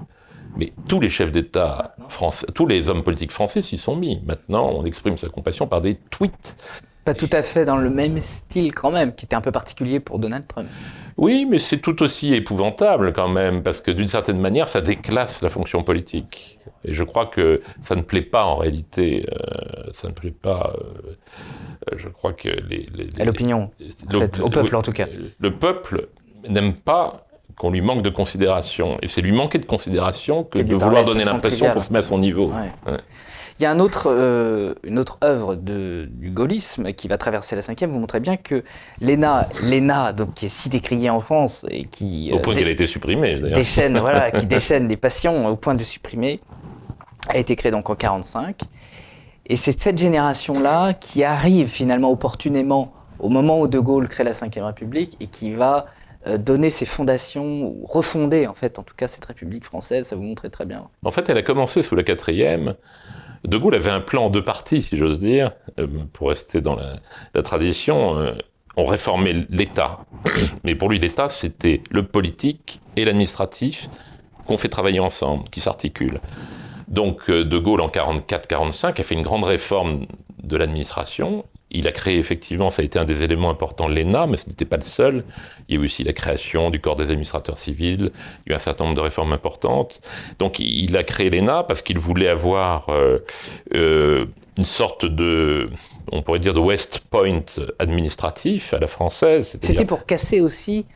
[0.56, 4.20] Mais tous les chefs d'État français, tous les hommes politiques français s'y sont mis.
[4.24, 6.56] Maintenant, on exprime sa compassion par des tweets.
[7.04, 10.00] Pas tout à fait dans le même style quand même, qui était un peu particulier
[10.00, 10.68] pour Donald Trump.
[11.16, 15.42] Oui, mais c'est tout aussi épouvantable quand même, parce que d'une certaine manière, ça déclasse
[15.42, 16.58] la fonction politique.
[16.84, 20.74] Et je crois que ça ne plaît pas en réalité, euh, ça ne plaît pas.
[20.78, 22.88] Euh, je crois que les.
[23.18, 23.70] à l'opinion,
[24.42, 25.06] au peuple en tout cas.
[25.38, 26.08] Le peuple
[26.48, 28.98] n'aime pas qu'on lui manque de considération.
[29.02, 32.02] Et c'est lui manquer de considération que de vouloir donner l'impression qu'on se met à
[32.02, 32.52] son niveau.
[33.60, 37.54] Il y a un autre, euh, une autre œuvre de, du gaullisme qui va traverser
[37.54, 37.92] la cinquième.
[37.92, 38.64] Vous montrez bien que
[39.00, 42.32] l'ENA, l'ENA donc, qui est si décriée en France et qui...
[42.32, 43.56] Au point qu'elle a été supprimée, d'ailleurs.
[43.56, 46.40] Déchaîne, voilà, qui déchaîne des passions au point de supprimer,
[47.28, 48.60] a été créée donc en 1945.
[49.46, 54.32] Et c'est cette génération-là qui arrive finalement opportunément au moment où De Gaulle crée la
[54.32, 55.86] Ve République et qui va
[56.26, 60.16] euh, donner ses fondations, ou refonder en fait en tout cas cette République française, ça
[60.16, 60.88] vous montrait très bien.
[61.04, 62.74] En fait, elle a commencé sous la quatrième
[63.44, 66.76] De Gaulle avait un plan en deux parties, si j'ose dire, euh, pour rester dans
[66.76, 68.18] la, tradition.
[68.18, 68.32] Euh,
[68.76, 70.00] on réformait l'État,
[70.64, 73.90] mais pour lui l'État c'était le politique et l'administratif
[74.46, 76.20] qu'on fait travailler ensemble, qui s'articulent.
[76.88, 80.06] Donc De Gaulle en 44-45 a fait une grande réforme
[80.42, 81.44] de l'administration
[81.74, 84.64] il a créé effectivement, ça a été un des éléments importants, l'ENA, mais ce n'était
[84.64, 85.24] pas le seul.
[85.68, 88.12] Il y a eu aussi la création du corps des administrateurs civils,
[88.46, 90.00] il y a eu un certain nombre de réformes importantes.
[90.38, 93.18] Donc il a créé l'ENA parce qu'il voulait avoir euh,
[93.74, 95.68] euh, une sorte de,
[96.12, 97.42] on pourrait dire, de West Point
[97.80, 99.58] administratif à la française.
[99.60, 100.86] C'était pour casser aussi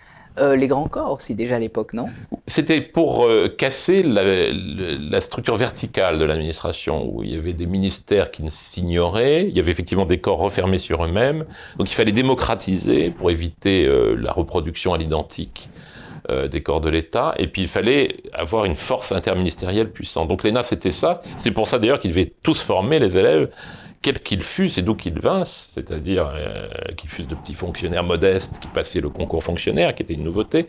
[0.40, 2.06] euh, les grands corps aussi déjà à l'époque, non?
[2.46, 8.30] C'était pour euh, casser la, structure verticale de l'administration, où il y avait des ministères
[8.30, 11.44] qui ne s'ignoraient, il y avait effectivement des corps refermés sur eux-mêmes,
[11.78, 15.68] donc il fallait démocratiser pour éviter euh, la reproduction à l'identique
[16.50, 20.28] des corps de l'État, et puis il fallait avoir une force interministérielle puissante.
[20.28, 21.22] Donc l'ENA, c'était ça.
[21.38, 23.48] C'est pour ça d'ailleurs qu'ils devaient tous former les élèves
[24.02, 28.58] quels qu'ils fussent et d'où qu'ils vinssent, c'est-à-dire euh, qu'ils fussent de petits fonctionnaires modestes
[28.60, 30.66] qui passaient le concours fonctionnaire, qui était une nouveauté,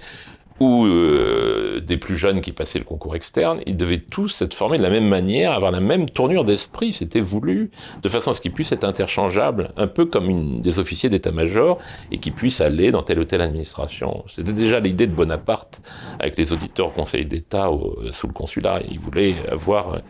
[0.60, 4.78] ou euh, des plus jeunes qui passaient le concours externe, ils devaient tous être formés
[4.78, 8.42] de la même manière, avoir la même tournure d'esprit, c'était voulu, de façon à ce
[8.42, 11.78] qu'ils puissent être interchangeables, un peu comme des officiers d'état-major,
[12.12, 14.26] et qu'ils puissent aller dans telle ou telle administration.
[14.28, 15.82] C'était déjà l'idée de Bonaparte
[16.20, 17.70] avec les auditeurs au Conseil d'État
[18.12, 18.82] sous le consulat.
[18.92, 20.02] Il voulait avoir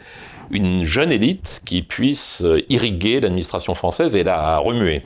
[0.52, 5.04] une jeune élite qui puisse euh, irriguer l'administration française et la remuer.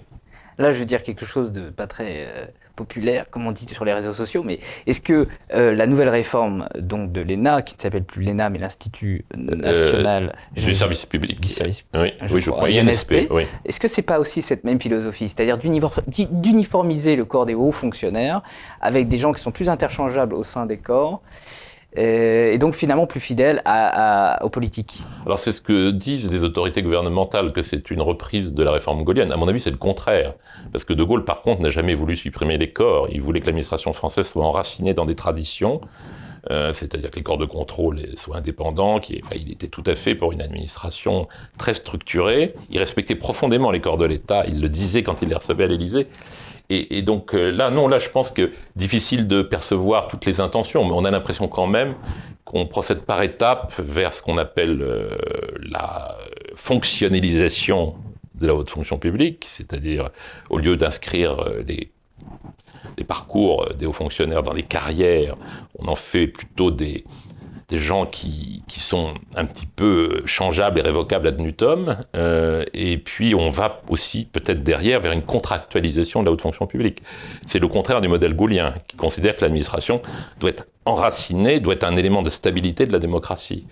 [0.57, 3.85] Là, je veux dire quelque chose de pas très euh, populaire, comme on dit sur
[3.85, 7.81] les réseaux sociaux, mais est-ce que euh, la nouvelle réforme donc de l'ENA, qui ne
[7.81, 12.49] s'appelle plus l'ENA, mais l'Institut national du service public, du service, oui, je, oui, je
[12.49, 13.43] crois, INSP, oui.
[13.65, 18.41] est-ce que c'est pas aussi cette même philosophie, c'est-à-dire d'uniformiser le corps des hauts fonctionnaires
[18.81, 23.07] avec des gens qui sont plus interchangeables au sein des corps euh, et donc finalement
[23.07, 23.61] plus fidèle
[24.41, 25.03] aux politiques.
[25.25, 29.03] Alors c'est ce que disent les autorités gouvernementales, que c'est une reprise de la réforme
[29.03, 29.31] gaulienne.
[29.31, 30.33] À mon avis, c'est le contraire.
[30.71, 33.07] Parce que De Gaulle, par contre, n'a jamais voulu supprimer les corps.
[33.11, 35.81] Il voulait que l'administration française soit enracinée dans des traditions.
[36.51, 40.33] Euh, c'est-à-dire que les corps de contrôle soient indépendants, il était tout à fait pour
[40.33, 41.27] une administration
[41.57, 42.53] très structurée.
[42.69, 45.67] Il respectait profondément les corps de l'État, il le disait quand il les recevait à
[45.67, 46.07] l'Élysée.
[46.69, 50.83] Et, donc euh, là, non, là, je pense que difficile de percevoir toutes les intentions,
[50.85, 51.93] mais on a l'impression quand même
[52.45, 55.09] qu'on procède par étapes vers ce qu'on appelle euh,
[55.61, 56.17] la
[56.55, 57.95] fonctionnalisation
[58.35, 60.09] de la haute fonction publique, c'est-à-dire
[60.49, 61.91] au lieu d'inscrire euh, les,
[62.97, 65.35] les, parcours des hauts fonctionnaires dans des carrières,
[65.77, 67.03] on en fait plutôt des,
[67.69, 72.97] des gens qui, qui, sont un petit peu changeables et révocables ad nutum, euh, et
[72.97, 77.01] puis on va aussi peut-être derrière vers une contractualisation de la haute fonction publique.
[77.45, 80.01] C'est le contraire du modèle gaulien, qui considère que l'administration
[80.39, 83.65] doit être enracinée, doit être un élément de stabilité de la démocratie.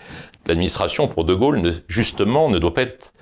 [0.45, 3.13] L'administration, pour De Gaulle, justement, ne doit pas être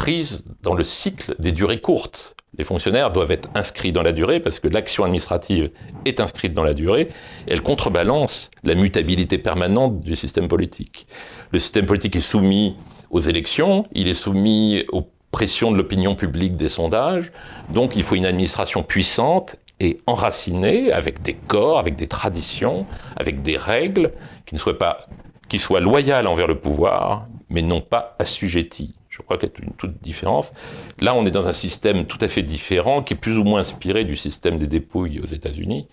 [0.00, 2.34] prise dans le cycle des durées courtes.
[2.56, 5.70] Les fonctionnaires doivent être inscrits dans la durée parce que l'action administrative
[6.06, 7.08] est inscrite dans la durée.
[7.50, 11.06] Elle contrebalance la mutabilité permanente du système politique.
[11.52, 12.76] Le système politique est soumis
[13.10, 17.30] aux élections, il est soumis aux pressions de l'opinion publique des sondages.
[17.68, 22.86] Donc il faut une administration puissante et enracinée avec des corps, avec des traditions,
[23.16, 24.12] avec des règles
[24.46, 25.06] qui ne soient pas
[25.50, 28.94] qui soient loyales envers le pouvoir, mais non pas assujetties.
[29.20, 30.54] Je crois qu'il y a une toute différence.
[30.98, 33.60] Là, on est dans un système tout à fait différent, qui est plus ou moins
[33.60, 35.88] inspiré du système des dépouilles aux États-Unis,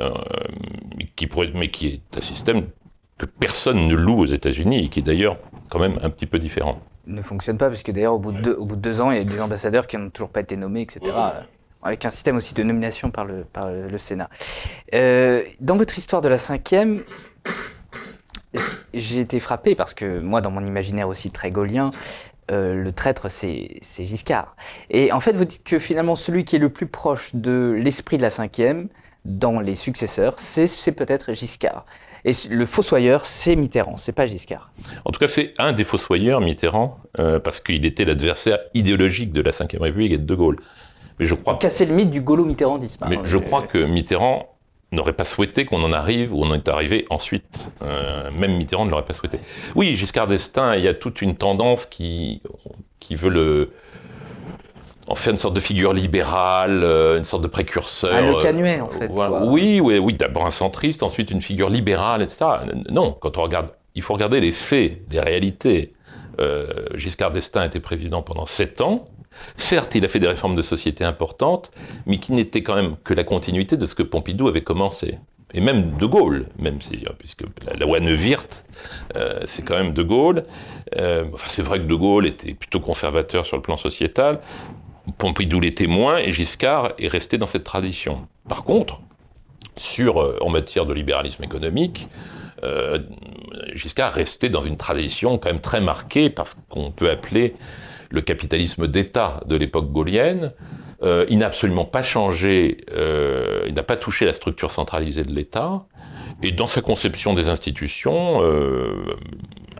[0.00, 0.10] euh,
[1.16, 2.66] qui mais qui est un système
[3.16, 5.38] que personne ne loue aux États-Unis et qui est d'ailleurs
[5.70, 6.80] quand même un petit peu différent.
[7.06, 9.20] Ne fonctionne pas, puisque d'ailleurs, au, bout de au bout de deux ans, il y
[9.20, 11.00] a des ambassadeurs qui n'ont toujours pas été nommés, etc.
[11.82, 14.28] Avec un système aussi de nomination par le, par le Sénat.
[14.92, 17.04] Euh, dans votre histoire de la cinquième,
[18.92, 21.90] j'ai été frappé parce que moi, dans mon imaginaire aussi très gaulien,
[22.50, 24.56] euh, le traître, c'est Giscard.
[24.90, 28.16] Et en fait, vous dites que finalement, celui qui est le plus proche de l'esprit
[28.16, 28.88] de la cinquième,
[29.24, 31.84] dans les successeurs, c'est peut-être Giscard.
[32.24, 34.70] Et le fossoyeur, c'est Mitterrand, c'est pas Giscard.
[35.04, 39.40] En tout cas, c'est un des fossoyeurs, Mitterrand, euh, parce qu'il était l'adversaire idéologique de
[39.42, 40.56] la Ve République et de De Gaulle.
[41.18, 43.06] Mais je crois casser le mythe du gaulo-mitterrandisme.
[43.08, 44.55] Mais hein, je crois que Mitterrand
[44.96, 47.68] n'aurait pas souhaité qu'on en arrive où on en est arrivé ensuite.
[47.82, 49.38] Euh, même Mitterrand ne l'aurait pas souhaité.
[49.74, 52.42] Oui, Giscard d'Estaing, il y a toute une tendance qui,
[52.98, 53.70] qui veut le
[55.08, 58.12] en faire une sorte de figure libérale, euh, une sorte de précurseur.
[58.12, 59.08] Un le canuet, en fait.
[59.08, 60.14] Oui, oui, oui.
[60.14, 62.44] D'abord un centriste, ensuite une figure libérale, etc.
[62.90, 65.92] Non, quand on regarde, il faut regarder les faits, les réalités.
[66.40, 69.08] Euh, Giscard d'Estaing était président pendant sept ans.
[69.56, 71.70] Certes, il a fait des réformes de société importantes,
[72.06, 75.18] mais qui n'étaient quand même que la continuité de ce que Pompidou avait commencé.
[75.52, 78.64] et même De Gaulle, même si, puisque la, loi Neuwirth,
[79.44, 80.44] c'est quand même De Gaulle.
[80.94, 84.40] enfin, c'est vrai que De Gaulle était plutôt conservateur sur le plan sociétal,
[85.18, 88.26] Pompidou l'était moins, et Giscard est resté dans cette tradition.
[88.48, 89.00] Par contre,
[89.76, 92.08] sur, en matière de libéralisme économique,
[92.64, 92.98] euh,
[93.74, 97.54] Giscard restait dans une tradition quand même très marquée par ce qu'on peut appeler
[98.10, 100.52] le capitalisme d'État de l'époque gaulienne.
[101.02, 105.32] Euh, il n'a absolument pas changé, euh, il n'a pas touché la structure centralisée de
[105.32, 105.84] l'État.
[106.42, 108.42] Et dans sa conception des institutions,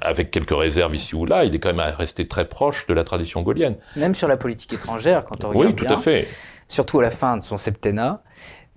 [0.01, 3.05] avec quelques réserves ici ou là, il est quand même resté très proche de la
[3.05, 3.77] tradition gaulienne.
[3.95, 6.27] Même sur la politique étrangère, quand on regarde Oui, tout à fait.
[6.69, 8.23] Surtout à la fin de son septennat,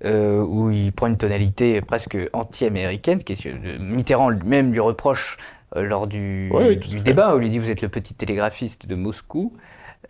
[0.05, 5.37] euh, où il prend une tonalité presque anti-américaine, ce qui est, Mitterrand lui-même lui reproche
[5.75, 6.51] euh, lors du,
[6.87, 9.53] du débat, où il lui dit vous êtes le petit télégraphiste de Moscou.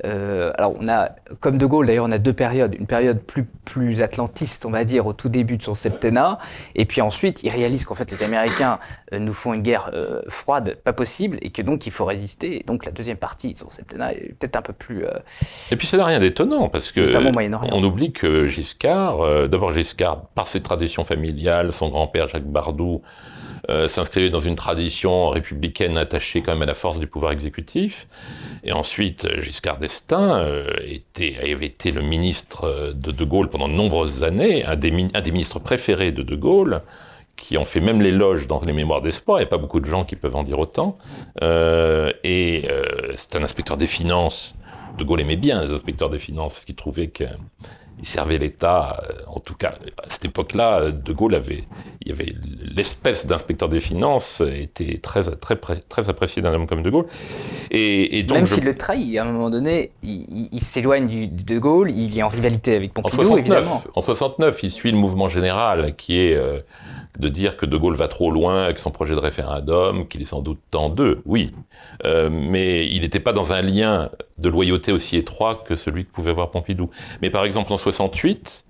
[0.05, 1.09] Euh, alors, on a,
[1.39, 2.75] comme De Gaulle, d'ailleurs, on a deux périodes.
[2.75, 6.39] Une période plus, plus atlantiste, on va dire, au tout début de son septennat.
[6.75, 8.79] Et puis ensuite, il réalise qu'en fait, les Américains
[9.13, 12.59] euh, nous font une guerre euh, froide, pas possible, et que donc il faut résister.
[12.59, 15.05] Et donc, la deuxième partie de son septennat est peut-être un peu plus.
[15.71, 17.01] Et puis, ça n'a rien d'étonnant, parce que.
[17.71, 23.01] On oublie que Giscard, d'abord Giscard, par ses traditions familiales, son grand-père Jacques Bardou,
[23.69, 28.08] euh, s'inscrivait dans une tradition républicaine attachée quand même à la force du pouvoir exécutif.
[28.63, 33.73] Et ensuite, Giscard d'Estaing euh, était, avait été le ministre de De Gaulle pendant de
[33.73, 36.82] nombreuses années, un des, ministres préférés de De Gaulle
[37.36, 39.86] qui ont fait même l'éloge dans les mémoires d'espoir, il n'y a pas beaucoup de
[39.86, 40.97] gens qui peuvent en dire autant.
[41.41, 42.67] Euh, et
[43.15, 44.55] c'est un inspecteur des finances.
[44.97, 47.23] De Gaulle aimait bien les inspecteurs des finances, parce qu'il trouvait que
[47.99, 51.65] il servait l'État, euh, en tout cas à cette époque-là, euh, De Gaulle avait,
[52.01, 52.33] il y avait
[52.75, 57.07] l'espèce d'inspecteur des finances était très très très apprécié d'un homme comme De Gaulle.
[57.71, 62.17] Et, donc même s'il le trahit, à un moment donné, il, s'éloigne de Gaulle, il
[62.17, 63.83] est en rivalité avec Pompidou, en 69, évidemment.
[63.93, 66.59] En 69, il suit le mouvement général qui est euh,
[67.19, 70.25] de dire que De Gaulle va trop loin avec son projet de référendum, qu'il est
[70.25, 71.53] sans doute temps d'eux, oui.
[72.03, 76.31] mais il n'était pas dans un lien de loyauté aussi étroit que celui que pouvait
[76.31, 76.89] avoir Pompidou.
[77.21, 78.65] Mais par exemple, en 68,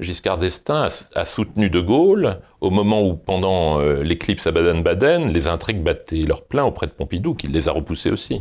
[0.00, 5.46] Giscard d'Estaing a, soutenu De Gaulle au moment où, pendant euh, l'éclipse à Baden-Baden, les
[5.46, 8.40] intrigues battaient leur plein auprès de Pompidou, qui les a repoussés aussi.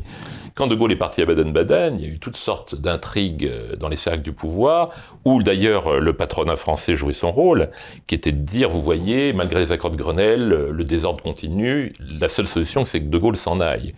[0.56, 3.76] Quand De Gaulle est parti à Baden-Baden, il y a eu toutes sortes d'intrigues euh,
[3.76, 4.92] dans les cercles du pouvoir,
[5.26, 7.70] où d'ailleurs euh, le patronat français jouait son rôle,
[8.08, 12.30] qui était de dire, vous voyez, malgré les accords de Grenelle, le désordre continue, la
[12.30, 13.94] seule solution c'est que De Gaulle s'en aille.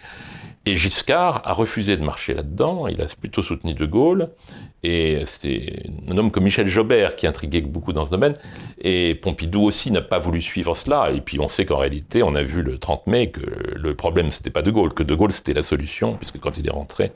[0.66, 4.30] Et Giscard a refusé de marcher là-dedans, il a plutôt soutenu De Gaulle,
[4.82, 8.36] et c'est un homme comme Michel Jobert qui intriguait beaucoup dans ce domaine,
[8.80, 12.34] et Pompidou aussi n'a pas voulu suivre cela, et puis on sait qu'en réalité, on
[12.34, 15.34] a vu le 30 mai que le problème c'était pas De Gaulle, que De Gaulle
[15.34, 17.12] c'était la solution, puisque quand il est rentré,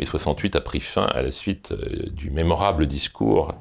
[0.00, 3.54] mai 68 a pris fin à la suite euh, du mémorable discours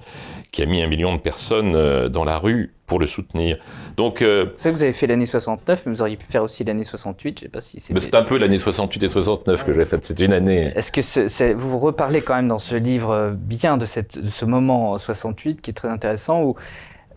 [0.51, 3.57] qui a mis un million de personnes euh, dans la rue pour le soutenir.
[3.95, 6.65] Donc, euh, c'est que vous avez fait l'année 69, mais vous auriez pu faire aussi
[6.65, 7.39] l'année 68.
[7.39, 8.13] Je sais pas si c'est.
[8.13, 10.03] un peu l'année 68 et 69 que j'ai fait.
[10.03, 10.73] C'est une année.
[10.75, 14.43] Est-ce que vous reparlez quand même dans ce livre euh, bien de, cette, de ce
[14.43, 16.55] moment 68 qui est très intéressant où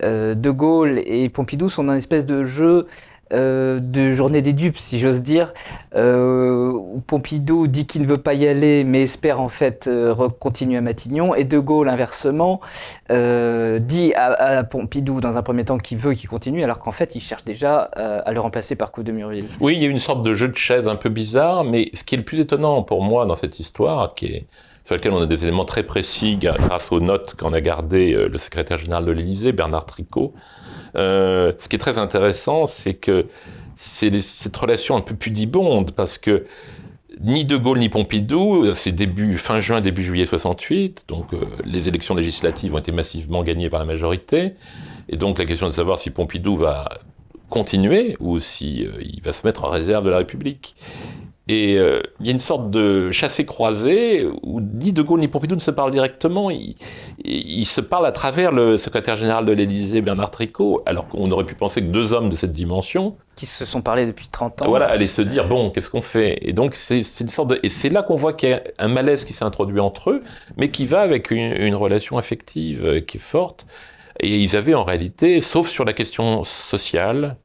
[0.03, 2.87] euh, De Gaulle et Pompidou sont dans une espèce de jeu
[3.33, 5.53] euh, de journée des dupes, si j'ose dire,
[5.95, 10.77] euh, Pompidou dit qu'il ne veut pas y aller, mais espère en fait euh, continuer
[10.77, 12.61] à Matignon, et De Gaulle, inversement,
[13.09, 17.21] dit à, Pompidou, dans un premier temps, qu'il veut qu'il continue, alors qu'en fait, il
[17.21, 19.47] cherche déjà à le remplacer par Coup de Murville.
[19.59, 22.03] Oui, il y a une sorte de jeu de chaise un peu bizarre, mais ce
[22.03, 24.13] qui est le plus étonnant pour moi dans cette histoire,
[24.83, 28.37] sur laquelle on a des éléments très précis grâce aux notes qu'en a gardées le
[28.37, 30.33] secrétaire général de l'Élysée, Bernard Tricot,
[30.95, 33.27] euh, ce qui est très intéressant, c'est que
[33.77, 36.45] c'est cette relation un peu pudibonde, parce que
[37.21, 41.87] ni De Gaulle ni Pompidou, c'est début, fin juin, début juillet 68, donc euh, les
[41.87, 44.53] élections législatives ont été massivement gagnées par la majorité,
[45.09, 46.89] et donc la question de savoir si Pompidou va
[47.49, 50.75] continuer ou si euh, va se mettre en réserve de la République.
[51.49, 55.55] Et euh, il y a une sorte de chassé-croisé où ni De Gaulle ni Pompidou
[55.55, 56.49] ne se parlent directement.
[56.49, 61.43] Ils, se parlent à travers le secrétaire général de l'Élysée, Bernard Tricot, alors qu'on aurait
[61.45, 63.17] pu penser que deux hommes de cette dimension.
[63.35, 64.67] Qui se sont parlé depuis 30 ans.
[64.69, 66.37] Voilà, allaient se dire bon, qu'est-ce qu'on fait?
[66.41, 67.59] Et donc, c'est une sorte de.
[67.61, 70.23] Et c'est là qu'on voit qu'il y a un malaise qui s'est introduit entre eux,
[70.55, 73.65] mais qui va avec une, une relation affective qui est forte.
[74.21, 77.35] Et ils avaient en réalité, sauf sur la question sociale,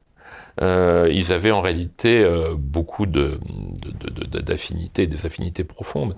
[0.61, 6.15] euh, ils avaient en réalité euh, beaucoup d'affinités, de, des affinités profondes.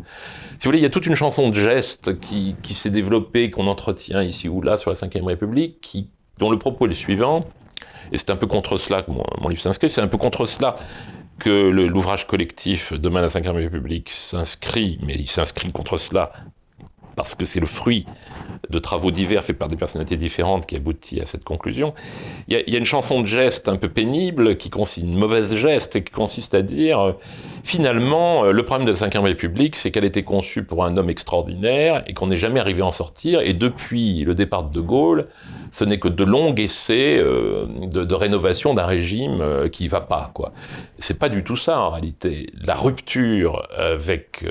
[0.57, 3.67] Si vous voulez, il y a toute une chanson de gestes qui, s'est développée, qu'on
[3.67, 6.07] entretient ici ou là sur la Ve République,
[6.37, 7.43] dont le propos est le suivant,
[8.11, 10.45] et c'est un peu contre cela que mon, mon livre s'inscrit, c'est un peu contre
[10.45, 10.77] cela
[11.39, 16.31] que l'ouvrage collectif Demain la Ve République s'inscrit, mais il s'inscrit contre cela
[17.15, 18.05] parce que c'est le fruit
[18.71, 21.93] de travaux divers faits par des personnalités différentes qui aboutit à cette conclusion.
[22.47, 26.03] Il y, a, une chanson de geste un peu pénible, qui consiste, une mauvaise geste,
[26.03, 27.11] qui consiste à dire, euh,
[27.63, 31.09] finalement, euh, le problème de la Ve République, c'est qu'elle était conçue pour un homme
[31.09, 33.41] extraordinaire et qu'on n'est jamais arrivé à en sortir.
[33.41, 35.27] Et depuis le départ de De Gaulle,
[35.71, 40.53] ce n'est que de longs essais euh, de, rénovation d'un régime qui va pas, quoi.
[40.99, 42.51] C'est pas du tout ça, en réalité.
[42.63, 44.45] La rupture avec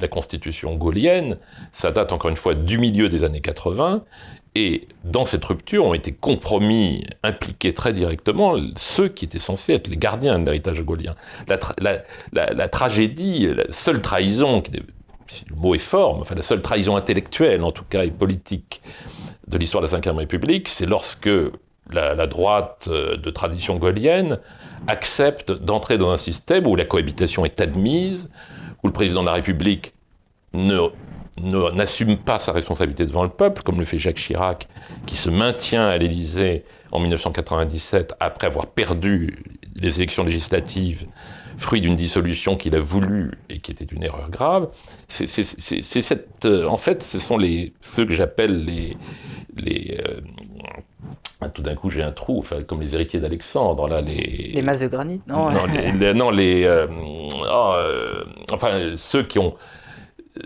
[0.00, 1.38] la constitution gaulienne,
[1.72, 3.53] ça date encore une fois du milieu des années 80,
[4.54, 9.88] et dans cette rupture ont été compromis, impliqués très directement ceux qui étaient censés être
[9.88, 11.14] les gardiens de l'héritage gaulien.
[11.48, 14.62] La, tragédie, la seule trahison,
[15.26, 18.80] si le mot est fort, enfin la seule trahison intellectuelle en tout cas et politique
[19.48, 21.28] de l'histoire de la Ve République, c'est lorsque
[21.90, 24.38] la, droite euh, de tradition gaulienne
[24.86, 28.30] accepte d'entrer dans un système où la cohabitation est admise,
[28.82, 29.94] où le président de la République
[30.52, 30.88] ne
[31.40, 34.68] n'assume pas sa responsabilité devant le peuple, comme le fait Jacques Chirac,
[35.06, 39.42] qui se maintient à l'Élysée en 1997 après avoir perdu
[39.74, 41.06] les élections législatives,
[41.56, 44.68] fruit d'une dissolution qu'il a voulu et qui était une erreur grave.
[45.08, 48.96] C'est cette, euh, en fait, ce sont les ceux que j'appelle les,
[49.56, 50.20] les euh,
[51.52, 54.80] tout d'un coup j'ai un trou, enfin, comme les héritiers d'Alexandre là, les les masses
[54.80, 55.50] de granit, non,
[56.14, 56.86] non les, euh,
[57.52, 57.74] oh,
[58.52, 59.54] enfin ceux qui ont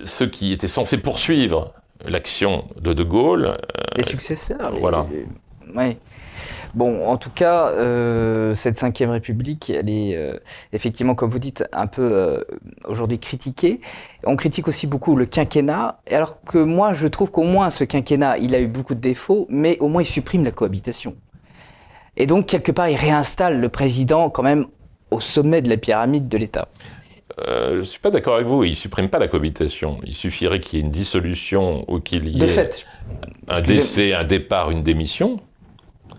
[0.05, 1.73] ceux qui étaient censés poursuivre
[2.05, 3.47] l'action de De Gaulle.
[3.47, 3.57] Euh,
[3.97, 4.75] les successeurs.
[4.79, 5.07] Voilà.
[5.75, 5.97] Oui.
[6.75, 10.39] Bon, en tout cas, euh, cette Ve République, elle est euh,
[10.73, 12.45] effectivement, comme vous dites, un peu
[12.87, 13.81] aujourd'hui critiquée.
[14.25, 18.39] On critique aussi beaucoup le quinquennat, alors que moi, je trouve qu'au moins ce quinquennat,
[18.39, 21.17] il a eu beaucoup de défauts, mais au moins il supprime la cohabitation.
[22.17, 24.67] Et donc, quelque part, il réinstalle le président quand même
[25.11, 26.69] au sommet de la pyramide de l'État.
[27.47, 28.65] Euh, je ne suis pas d'accord avec vous.
[28.65, 30.01] Il ne supprime pas la cohabitation.
[30.05, 32.71] Il suffirait qu'il y ait une dissolution ou qu'il y ait
[33.49, 35.41] un décès, un départ, une démission,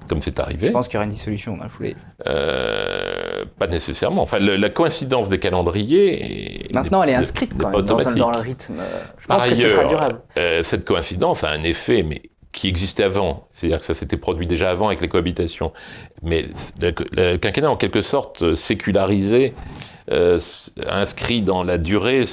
[0.07, 0.67] comme c'est arrivé.
[0.67, 1.95] Je pense qu'il y aura une dissolution dans la foulée.
[2.27, 4.21] Euh, pas nécessairement.
[4.21, 6.67] Enfin, la coïncidence des calendriers.
[6.73, 8.81] Maintenant, elle est inscrite quand même dans, le rythme.
[9.17, 10.21] Je pense que ce sera durable.
[10.37, 12.21] Euh, cette coïncidence a un effet, mais
[12.59, 15.71] qui existait avant, c'est-à-dire que ça s'était produit déjà avant avec les cohabitations.
[16.23, 16.45] Mais
[16.81, 19.53] le, quinquennat, en quelque sorte, sécularisé
[20.11, 20.37] euh,
[20.85, 22.25] inscrit dans la durée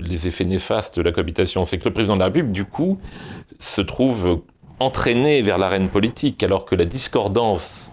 [0.00, 1.66] les effets néfastes de la cohabitation.
[1.66, 2.98] C'est que le président de la République, du coup,
[3.58, 4.40] se trouve
[4.80, 7.85] entraîné vers l'arène politique, alors que la discordance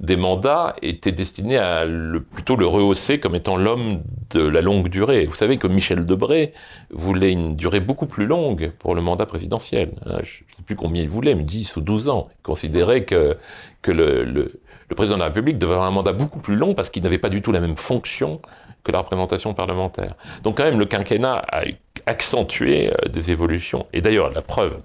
[0.00, 4.88] des mandats était destinée à le, plutôt le rehausser comme étant l'homme de la longue
[4.88, 5.26] durée.
[5.26, 6.52] Vous savez que Michel Debré
[6.90, 9.92] voulait une durée beaucoup plus longue pour le mandat présidentiel.
[10.04, 12.28] Hein, je ne sais plus combien il voulait, mais 10 ou 12 ans.
[12.38, 13.36] Il considérait que,
[13.82, 16.74] que le, le, le président de la République devait avoir un mandat beaucoup plus long
[16.74, 18.40] parce qu'il n'avait pas du tout la même fonction
[18.84, 20.14] que la représentation parlementaire.
[20.44, 21.62] Donc quand même, le quinquennat a
[22.06, 23.86] accentué euh, des évolutions.
[23.92, 24.78] Et d'ailleurs, la preuve,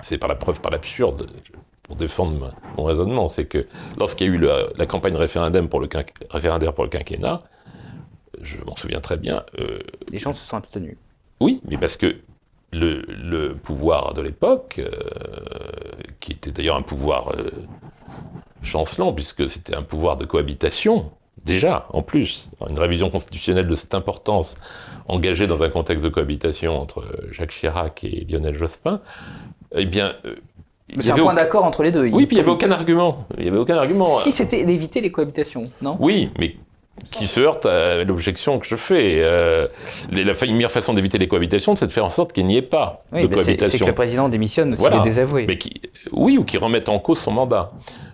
[0.00, 1.30] c'est par la preuve par l'absurde,
[1.92, 3.66] pour défendre mon raisonnement, c'est que
[3.98, 5.90] lorsqu'il y a eu la campagne référendaire pour, le
[6.30, 7.40] référendaire pour le quinquennat,
[8.40, 9.44] je m'en souviens très bien.
[9.58, 9.78] Euh,
[10.10, 10.96] Les gens se sont abstenus.
[11.40, 12.16] Oui, mais parce que
[12.72, 14.90] le, pouvoir de l'époque, euh,
[16.20, 17.34] qui était d'ailleurs un pouvoir
[18.62, 21.10] chancelant, puisque c'était un pouvoir de cohabitation,
[21.44, 24.56] déjà, en plus, une révision constitutionnelle de cette importance,
[25.08, 29.02] engagée dans un contexte de cohabitation entre Jacques Chirac et Lionel Jospin,
[29.74, 30.14] eh bien...
[30.90, 32.08] Euh, c'est un point d'accord entre les deux.
[32.08, 33.26] Oui, puis il n'y avait aucun argument.
[33.38, 34.04] Il y avait aucun argument.
[34.04, 35.96] Si c'était d'éviter les cohabitations, non?
[36.00, 36.56] Oui, mais
[37.10, 39.16] qui se heurte à l'objection que je fais.
[39.20, 39.66] Euh,
[40.12, 43.04] la meilleure façon d'éviter les cohabitations, c'est de faire en sorte qu'il n'y ait pas
[43.12, 43.66] de cohabitation.
[43.66, 45.46] C'est que le président démissionne s'il est désavoué.
[45.46, 45.80] Mais qui,
[46.12, 47.72] oui, ou qu'il remette en cause son mandat.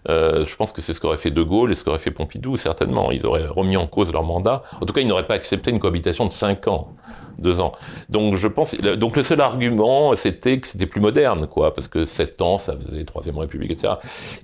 [0.08, 2.56] Euh, je pense que c'est ce qu'aurait fait De Gaulle et ce qu'aurait fait Pompidou,
[2.56, 3.10] certainement.
[3.10, 4.62] Ils auraient remis en cause leur mandat.
[4.80, 6.94] En tout cas, ils n'auraient pas accepté une cohabitation de 5 ans
[7.38, 7.72] deux ans.
[8.08, 12.04] Donc je pense, donc le seul argument, c'était que c'était plus moderne, quoi, parce que
[12.04, 13.94] sept ans, ça faisait Troisième République, etc.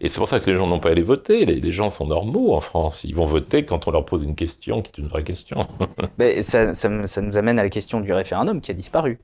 [0.01, 1.45] Et c'est pour ça que les gens n'ont pas allé voter.
[1.45, 3.05] Les, gens sont normaux en France.
[3.05, 5.67] Ils vont voter quand on leur pose une question qui est une vraie question.
[6.19, 9.19] Mais ça, ça, nous amène à la question du référendum qui a disparu.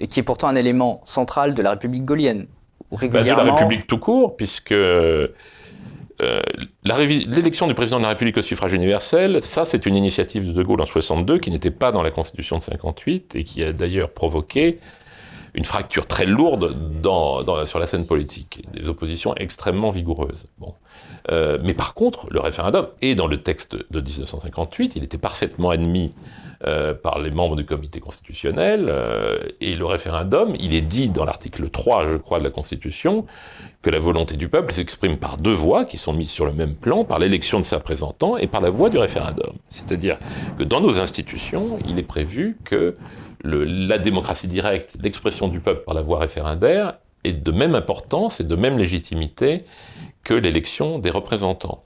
[0.00, 2.46] Et qui est pourtant un élément central de la République gaulienne.
[2.90, 3.36] régulièrement...
[3.36, 4.74] Bah, de la République tout court, puisque
[6.22, 6.40] euh,
[6.84, 10.62] l'élection du président de la République au suffrage universel, ça c'est une initiative de De
[10.62, 14.10] Gaulle en 62 qui n'était pas dans la Constitution de 58 et qui a d'ailleurs
[14.10, 14.78] provoqué
[15.54, 16.76] une fracture très lourde
[17.64, 20.46] sur la scène politique, des oppositions extrêmement vigoureuses.
[21.30, 25.70] Euh, mais par contre, le référendum, et dans le texte de 1958, il était parfaitement
[25.70, 26.12] admis
[26.66, 31.24] euh, par les membres du comité constitutionnel, euh, et le référendum, il est dit dans
[31.24, 33.24] l'article 3, je crois, de la Constitution,
[33.82, 36.74] que la volonté du peuple s'exprime par deux voix qui sont mises sur le même
[36.74, 39.54] plan, par l'élection de ses représentants et par la voix du référendum.
[39.70, 40.18] C'est-à-dire
[40.58, 42.96] que dans nos institutions, il est prévu que
[43.44, 46.94] la démocratie directe, l'expression du peuple par la voie référendaire,
[47.24, 49.64] est de même importance et de même légitimité
[50.22, 51.84] que l'élection des représentants.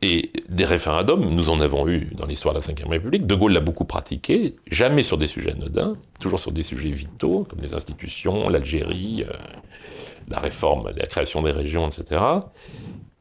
[0.00, 3.26] Et des référendums, nous en avons eu dans l'histoire de la Ve République.
[3.26, 7.44] De Gaulle l'a beaucoup pratiqué, jamais sur des sujets anodins, toujours sur des sujets vitaux,
[7.48, 9.32] comme les institutions, l'Algérie, euh,
[10.28, 12.20] la réforme, la création des régions, etc.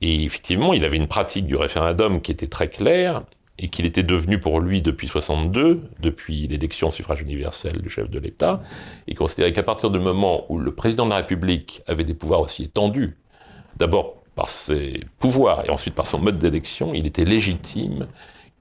[0.01, 3.23] Et effectivement, il avait une pratique du référendum qui était très claire
[3.59, 8.09] et qu'il était devenu pour lui depuis 62, depuis l'élection au suffrage universel du chef
[8.09, 8.61] de l'État,
[9.07, 12.41] et considérait qu'à partir du moment où le président de la République avait des pouvoirs
[12.41, 13.17] aussi étendus,
[13.77, 18.07] d'abord par ses pouvoirs et ensuite par son mode d'élection, il était légitime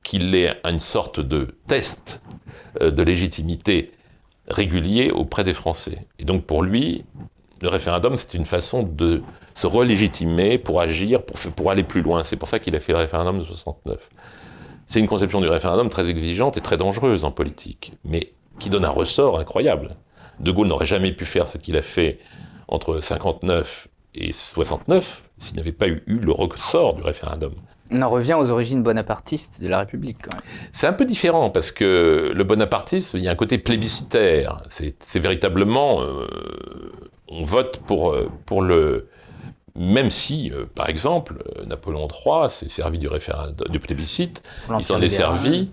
[0.03, 2.22] qu'il ait une sorte de test
[2.80, 3.92] euh, de légitimité
[4.49, 6.07] régulier auprès des Français.
[6.18, 7.05] Et donc pour lui,
[7.61, 9.22] le référendum, c'est une façon de
[9.55, 12.24] se relégitimer pour agir, pour, pour aller plus loin.
[12.24, 13.99] C'est pour ça qu'il a fait le référendum de 69.
[14.87, 18.84] C'est une conception du référendum très exigeante et très dangereuse en politique, mais qui donne
[18.84, 19.97] un ressort incroyable.
[20.41, 22.18] De Gaulle n'aurait jamais pu faire ce qu'il a fait
[22.68, 27.53] entre 59 et 69 s'il n'avait pas eu, le ressort du référendum.
[27.91, 30.18] On en revient aux origines bonapartistes de la République.
[30.72, 34.62] C'est un peu différent parce que le bonapartisme, il y a un côté plébiscitaire.
[34.68, 36.26] C'est véritablement, euh,
[37.28, 39.09] on vote pour, euh, pour le,
[39.77, 44.43] même si, euh, par exemple, Napoléon III s'est servi du référendum, du plébiscite,
[44.77, 45.70] il s'en est servi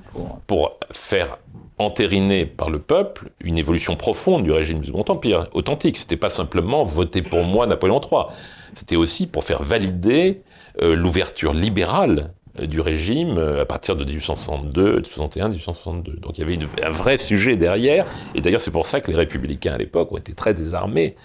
[0.47, 0.77] pour...
[0.91, 1.37] faire
[1.79, 5.97] entériner par le peuple une évolution profonde du régime du Second Empire, authentique.
[5.97, 8.27] C'était pas simplement voter pour moi Napoléon III
[8.73, 10.41] c'était aussi pour faire valider
[10.81, 16.13] euh, l'ouverture libérale euh, du régime euh, à partir de 1862, 1861, 1862.
[16.13, 19.17] Donc il y avait un vrai sujet derrière, et d'ailleurs c'est pour ça que les
[19.17, 21.15] républicains à l'époque ont été très désarmés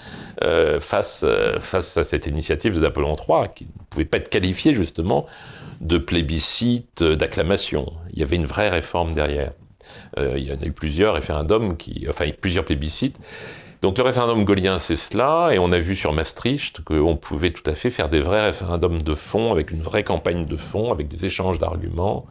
[0.81, 1.24] face,
[1.61, 5.26] face à cette initiative de Napoléon III, qui ne pouvait pas être qualifiée justement
[5.81, 7.93] de plébiscite, d'acclamation.
[8.12, 9.53] Il y avait une vraie réforme derrière.
[10.16, 13.18] il y en a eu plusieurs référendums, qui, enfin plusieurs plébiscites,
[13.81, 17.68] donc le référendum gaulien, c'est cela, et on a vu sur Maastricht qu'on pouvait tout
[17.70, 21.07] à fait faire des vrais référendums de fond, avec une vraie campagne de fond, avec
[21.09, 22.26] des échanges d'arguments.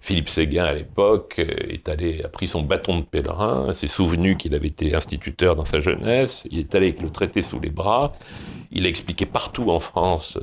[0.00, 4.54] Philippe Séguin, à l'époque, est allé, a pris son bâton de pèlerin, s'est souvenu qu'il
[4.54, 8.12] avait été instituteur dans sa jeunesse, il est allé avec le traité sous les bras,
[8.70, 10.38] il a expliqué partout en France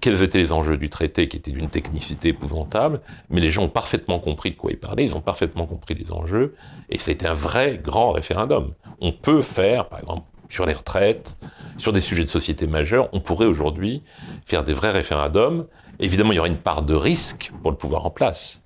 [0.00, 3.00] quels étaient les enjeux du traité, qui étaient d'une technicité épouvantable,
[3.30, 6.12] mais les gens ont parfaitement compris de quoi il parlait, ils ont parfaitement compris les
[6.12, 6.54] enjeux,
[6.88, 8.74] et c'était un vrai grand référendum.
[9.00, 11.36] On peut faire, par exemple, sur les retraites,
[11.78, 14.02] sur des sujets de société majeurs, on pourrait aujourd'hui
[14.44, 15.66] faire des vrais référendums.
[16.00, 18.60] Évidemment, il y aurait une part de risque pour le pouvoir en place.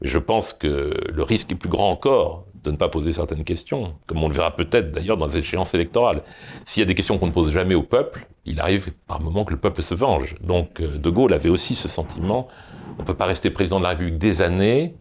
[0.00, 3.44] Mais je pense que le risque est plus grand encore de ne pas poser certaines
[3.44, 6.22] questions, comme on le verra peut-être d'ailleurs dans les échéances électorales.
[6.64, 9.44] S'il y a des questions qu'on ne pose jamais au peuple, il arrive par moments
[9.44, 10.34] que le peuple se venge.
[10.40, 12.48] Donc euh, De Gaulle avait aussi ce sentiment,
[12.98, 14.94] on ne peut pas rester président de la République des années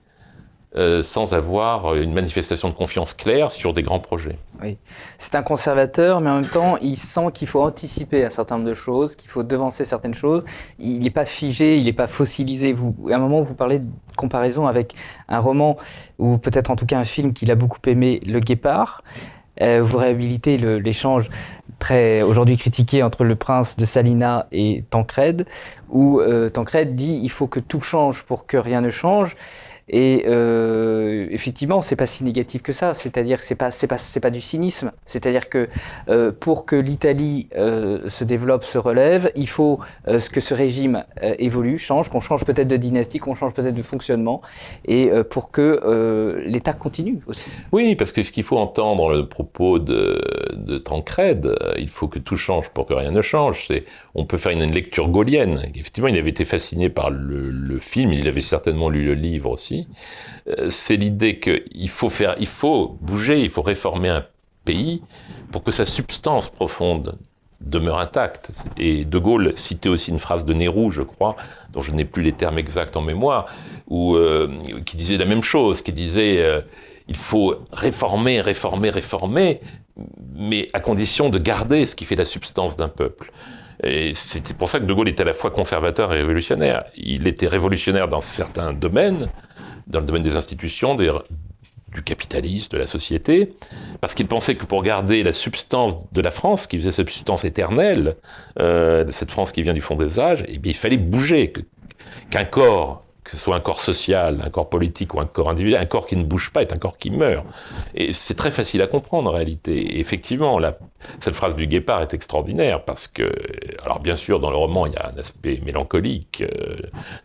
[0.76, 4.38] euh, sans avoir une manifestation de confiance claire sur des grands projets.
[4.62, 4.78] Oui,
[5.18, 8.70] c'est un conservateur, mais en même temps, il sent qu'il faut anticiper un certain nombre
[8.70, 10.44] de choses, qu'il faut devancer certaines choses.
[10.80, 12.76] Il n'est pas figé, il n'est pas fossilisé.
[13.12, 14.96] À un moment, vous parlez de comparaison avec
[15.30, 15.78] un roman,
[16.18, 19.04] ou peut-être en tout cas un film qu'il a beaucoup aimé, Le Guépard.
[19.62, 21.30] Euh, vous réhabilitez l'échange
[21.78, 25.46] très aujourd'hui critiqué entre le prince de Salina et Tancred,
[25.90, 29.36] où euh, Tancred dit il faut que tout change pour que rien ne change.
[29.96, 32.96] Et euh, effectivement, c'est pas si négatif que ça.
[32.96, 34.92] C'est-à-dire que c'est pas c'est pas c'est pas du cynisme.
[35.06, 35.70] C'est-à-dire que
[36.10, 41.04] euh, pour que l'Italie euh, se développe, se relève, il faut euh, que ce régime
[41.38, 44.42] évolue, change, qu'on change peut-être de dynastie, qu'on change peut-être de fonctionnement,
[44.86, 47.46] et pour que l'État continue aussi.
[47.72, 50.20] Oui, parce que ce qu'il faut entendre le propos de,
[50.56, 50.82] de
[51.78, 53.66] il faut que tout change pour que rien ne change.
[53.68, 53.84] C'est
[54.16, 55.70] on peut faire une, lecture gaulienne.
[55.76, 58.12] Effectivement, il avait été fasciné par le film.
[58.12, 59.83] Il avait certainement lu le livre aussi
[60.48, 64.26] euh, c'est l'idée qu'il faut faire, il faut bouger, il faut réformer un
[64.66, 65.02] pays
[65.52, 67.18] pour que sa substance profonde
[67.62, 68.52] demeure intacte.
[68.78, 71.36] Et De Gaulle citait aussi une phrase de Nehru, je crois,
[71.72, 73.48] dont je n'ai plus les termes exacts en mémoire,
[73.88, 74.50] où, euh,
[74.86, 76.62] qui disait la même chose, qui disait euh,
[77.08, 79.62] il faut réformer, réformer, réformer,
[80.36, 83.32] mais à condition de garder ce qui fait la substance d'un peuple.
[83.84, 86.86] Et c'est pour ça que De Gaulle était à la fois conservateur et révolutionnaire.
[86.96, 89.30] Il était révolutionnaire dans certains domaines,
[89.88, 93.54] dans le domaine des institutions, du capitalisme, de la société,
[94.02, 97.46] parce qu'il pensait que pour garder la substance de la France, qui faisait cette substance
[97.46, 98.16] éternelle,
[98.60, 101.54] euh, cette France qui vient du fond des âges, eh bien, il fallait bouger,
[102.30, 105.82] qu'un corps que ce soit un corps social, un corps politique ou un corps individuel,
[105.82, 107.46] un corps qui ne bouge pas est un corps qui meurt.
[107.96, 109.76] Et c'est très facile à comprendre en réalité.
[109.78, 110.60] Et effectivement,
[111.20, 113.32] cette phrase du guépard est extraordinaire parce que,
[113.84, 116.42] alors bien sûr, dans le roman, il y a un aspect mélancolique.
[116.42, 116.78] Euh,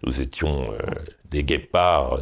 [0.05, 0.77] nous étions euh,
[1.31, 2.21] des guépards,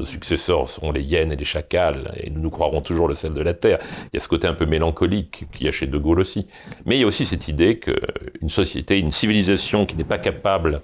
[0.00, 3.34] nos successeurs seront les hyènes et les chacals, et nous nous croirons toujours le sel
[3.34, 3.78] de la terre.
[4.04, 6.46] Il y a ce côté un peu mélancolique qu'il y a chez De Gaulle aussi.
[6.86, 10.80] Mais il y a aussi cette idée qu'une société, une civilisation qui n'est pas capable,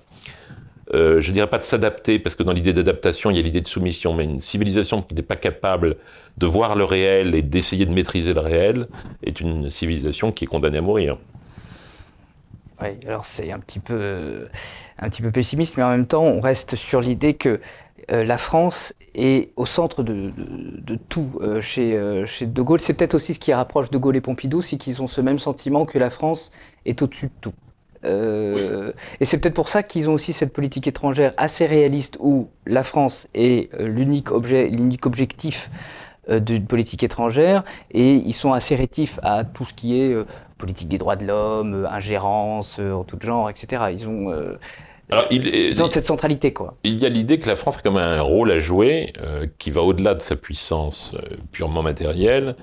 [0.95, 3.43] euh, je ne dirais pas de s'adapter, parce que dans l'idée d'adaptation, il y a
[3.43, 5.97] l'idée de soumission, mais une civilisation qui n'est pas capable
[6.37, 8.87] de voir le réel et d'essayer de maîtriser le réel,
[9.22, 11.16] est une civilisation qui est condamnée à mourir.
[12.83, 14.49] Oui, alors c'est un petit peu
[14.99, 17.61] un petit peu pessimiste, mais en même temps, on reste sur l'idée que
[18.12, 20.33] euh, la France est au centre de,
[21.09, 22.79] tout euh, chez, euh, chez De Gaulle.
[22.79, 25.39] C'est peut-être aussi ce qui rapproche De Gaulle et Pompidou, c'est qu'ils ont ce même
[25.39, 26.53] sentiment que la France
[26.85, 27.53] est au-dessus de tout.
[28.05, 32.85] Et c'est peut-être pour ça qu'ils ont aussi cette politique étrangère assez réaliste où la
[32.85, 35.72] France est l'unique objet, l'unique objectif
[36.31, 40.14] d'une politique étrangère et ils sont assez rétifs à tout ce qui est
[40.59, 43.84] politique des droits de l'homme, ingérence en tout genre, etc.
[43.92, 44.57] Ils ont
[45.11, 46.74] alors, il, Ils ont cette centralité, quoi.
[46.82, 49.46] Il y a l'idée que la France a quand même un rôle à jouer euh,
[49.59, 52.57] qui va au-delà de sa puissance euh, purement matérielle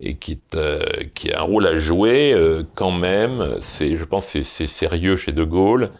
[0.00, 0.82] et qui, est, euh,
[1.14, 2.34] qui a un rôle à jouer
[2.74, 5.90] quand même, c'est, je pense c'est sérieux chez De Gaulle,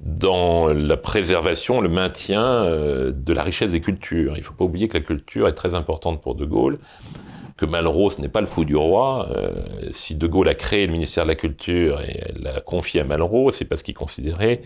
[0.00, 4.36] dans la préservation, le maintien de la richesse des cultures.
[4.36, 6.76] Il ne faut pas oublier que la culture est très importante pour De Gaulle
[7.58, 9.28] que Malraux, ce n'est pas le fou du roi.
[9.90, 13.50] si De Gaulle a créé le ministère de la Culture et l'a confié à Malraux,
[13.50, 14.62] c'est parce qu'il considérait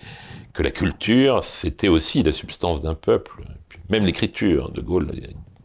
[0.53, 3.43] que la culture, c'était aussi la substance d'un peuple.
[3.89, 5.11] Même l'écriture, De Gaulle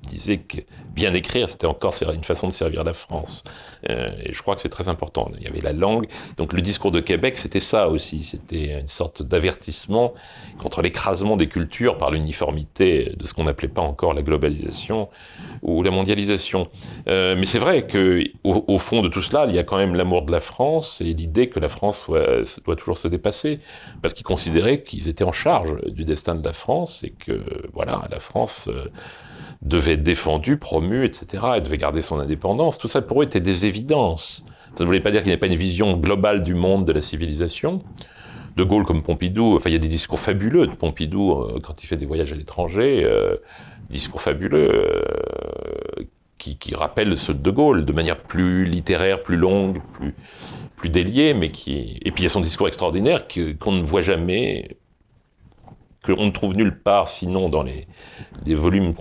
[0.07, 0.57] disait que
[0.93, 3.43] bien écrire, c'était encore une façon de servir la France.
[3.89, 5.29] Euh, et je crois que c'est très important.
[5.37, 6.07] Il y avait la langue.
[6.37, 8.23] Donc le discours de Québec, c'était ça aussi.
[8.23, 10.13] C'était une sorte d'avertissement
[10.57, 15.09] contre l'écrasement des cultures par l'uniformité de ce qu'on n'appelait pas encore la globalisation
[15.61, 16.69] ou la mondialisation.
[17.07, 19.95] Euh, mais c'est vrai que au, fond de tout cela, il y a quand même
[19.95, 23.59] l'amour de la France et l'idée que la France doit, toujours se dépasser,
[24.01, 27.41] parce qu'ils considéraient qu'ils étaient en charge du destin de la France et que
[27.73, 28.85] voilà, la France euh,
[29.61, 31.43] devait être défendue, promue, etc.
[31.55, 32.77] Elle devait garder son indépendance.
[32.77, 34.43] Tout ça pour eux était des évidences.
[34.75, 36.93] Ça ne voulait pas dire qu'il n'y avait pas une vision globale du monde, de
[36.93, 37.81] la civilisation.
[38.55, 41.83] De Gaulle comme Pompidou, enfin il y a des discours fabuleux de Pompidou euh, quand
[41.83, 43.35] il fait des voyages à l'étranger, euh,
[43.91, 46.03] discours fabuleux euh,
[46.39, 50.15] qui, qui, rappellent ceux de De Gaulle de manière plus littéraire, plus longue, plus,
[50.75, 51.99] plus déliée, mais qui...
[52.03, 53.27] Et puis il y a son discours extraordinaire
[53.59, 54.77] qu'on ne voit jamais
[56.07, 57.87] qu'on ne trouve nulle part, sinon dans les,
[58.55, 58.93] volumes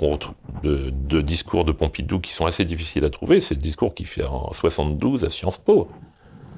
[0.62, 3.40] de, de, discours de Pompidou qui sont assez difficiles à trouver.
[3.40, 5.88] C'est le discours qu'il fait en 72 à Sciences Po.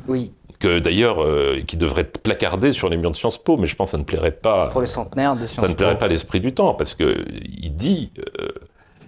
[0.06, 0.32] Oui.
[0.58, 3.76] Que d'ailleurs, euh, qui devrait être placardé sur les murs de Sciences Po, mais je
[3.76, 4.68] pense que ça ne plairait pas.
[4.68, 5.66] Pour le centenaire de Sciences Po.
[5.66, 8.12] Ça ne plairait pas à l'esprit du temps, parce qu'il dit.
[8.40, 8.48] Euh,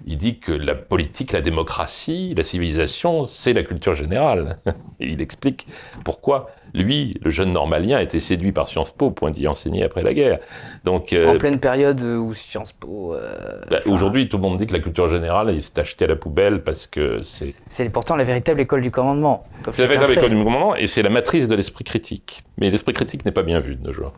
[0.06, 4.58] il dit que la politique, la démocratie, la civilisation, c'est la culture générale.
[5.00, 5.66] Et il explique
[6.04, 10.02] pourquoi lui, le jeune normalien, a été séduit par Sciences Po point d'y enseigner après
[10.02, 10.38] la guerre.
[10.84, 13.14] Donc, euh, en pleine période où Sciences Po.
[13.14, 16.08] Euh, bah, aujourd'hui, tout le monde dit que la culture générale, il s'est acheté à
[16.08, 17.62] la poubelle parce que c'est.
[17.66, 19.44] C'est pourtant la véritable école du commandement.
[19.72, 22.44] C'est la véritable école du commandement et c'est la matrice de l'esprit critique.
[22.58, 24.12] Mais l'esprit critique n'est pas bien vu de nos jours.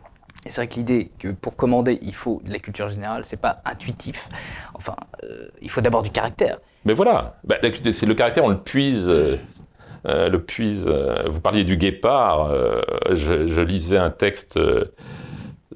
[0.45, 3.61] C'est vrai que l'idée que pour commander, il faut de la culture générale, c'est pas
[3.63, 4.27] intuitif.
[4.73, 6.59] Enfin, euh, il faut d'abord du caractère.
[6.83, 9.09] Mais voilà, bah, c'est le caractère, on le puise.
[10.05, 10.87] Euh, euh, le puise.
[11.29, 12.53] vous parliez du guépard.
[13.11, 14.59] Je, lisais un texte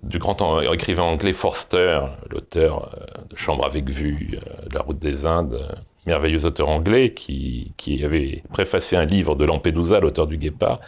[0.04, 2.96] du grand écrivain anglais Forster, l'auteur
[3.30, 5.60] de Chambre avec vue, de La Route des Indes,
[6.06, 7.74] merveilleux auteur anglais qui,
[8.04, 10.80] avait préfacé un livre de Lampedusa, l'auteur du Guépard.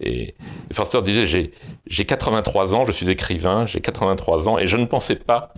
[0.00, 0.34] Et,
[0.72, 1.52] Forster disait
[1.86, 5.52] J'ai 83 ans, je suis écrivain, j'ai 83 ans, et je ne pensais pas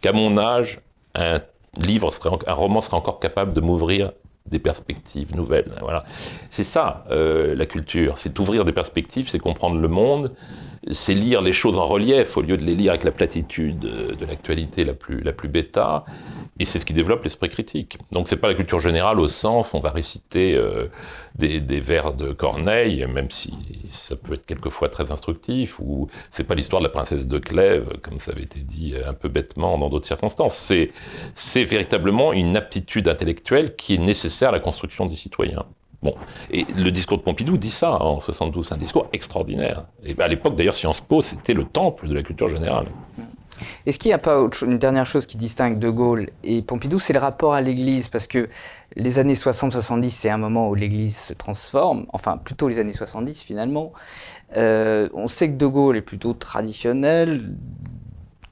[0.00, 0.80] qu'à mon âge,
[1.14, 1.40] un
[1.78, 4.12] livre, serait, un roman serait encore capable de m'ouvrir
[4.48, 5.72] des perspectives nouvelles.
[5.80, 6.04] Voilà.
[6.50, 8.18] C'est ça, euh, la culture.
[8.18, 10.32] C'est ouvrir des perspectives, c'est comprendre le monde,
[10.90, 14.26] c'est lire les choses en relief au lieu de les lire avec la platitude de
[14.26, 16.04] l'actualité la plus, la plus bêta.
[16.58, 17.98] Et c'est ce qui développe l'esprit critique.
[18.12, 20.86] Donc c'est pas la culture générale au sens, on va réciter euh,
[21.36, 23.52] des, des, vers de Corneille, même si
[23.90, 27.98] ça peut être quelquefois très instructif, ou c'est pas l'histoire de la princesse de Clèves,
[28.02, 30.56] comme ça avait été dit un peu bêtement dans d'autres circonstances.
[30.56, 30.92] C'est,
[31.34, 35.66] c'est véritablement une aptitude intellectuelle qui est nécessaire à la construction des citoyens.
[36.50, 39.84] Et le discours de Pompidou dit ça en 72, un discours extraordinaire.
[40.04, 42.86] Et à l'époque, d'ailleurs, Sciences Po, c'était le temple de la culture générale.
[43.86, 47.12] Est-ce qu'il n'y a pas une dernière chose qui distingue De Gaulle et Pompidou, c'est
[47.12, 48.48] le rapport à l'Église, parce que
[48.94, 53.42] les années 60-70, c'est un moment où l'Église se transforme, enfin plutôt les années 70
[53.42, 53.92] finalement.
[54.56, 57.54] Euh, on sait que De Gaulle est plutôt traditionnel,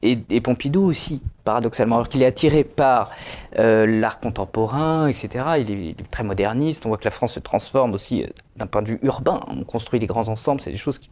[0.05, 3.11] et, Pompidou aussi, paradoxalement, alors qu'il est attiré par
[3.59, 5.45] euh, l'art contemporain, etc.
[5.59, 6.87] Il est, très moderniste.
[6.87, 8.27] On voit que la France se transforme aussi euh,
[8.57, 9.41] d'un point de vue urbain.
[9.49, 11.11] On construit des grands ensembles, c'est des choses qui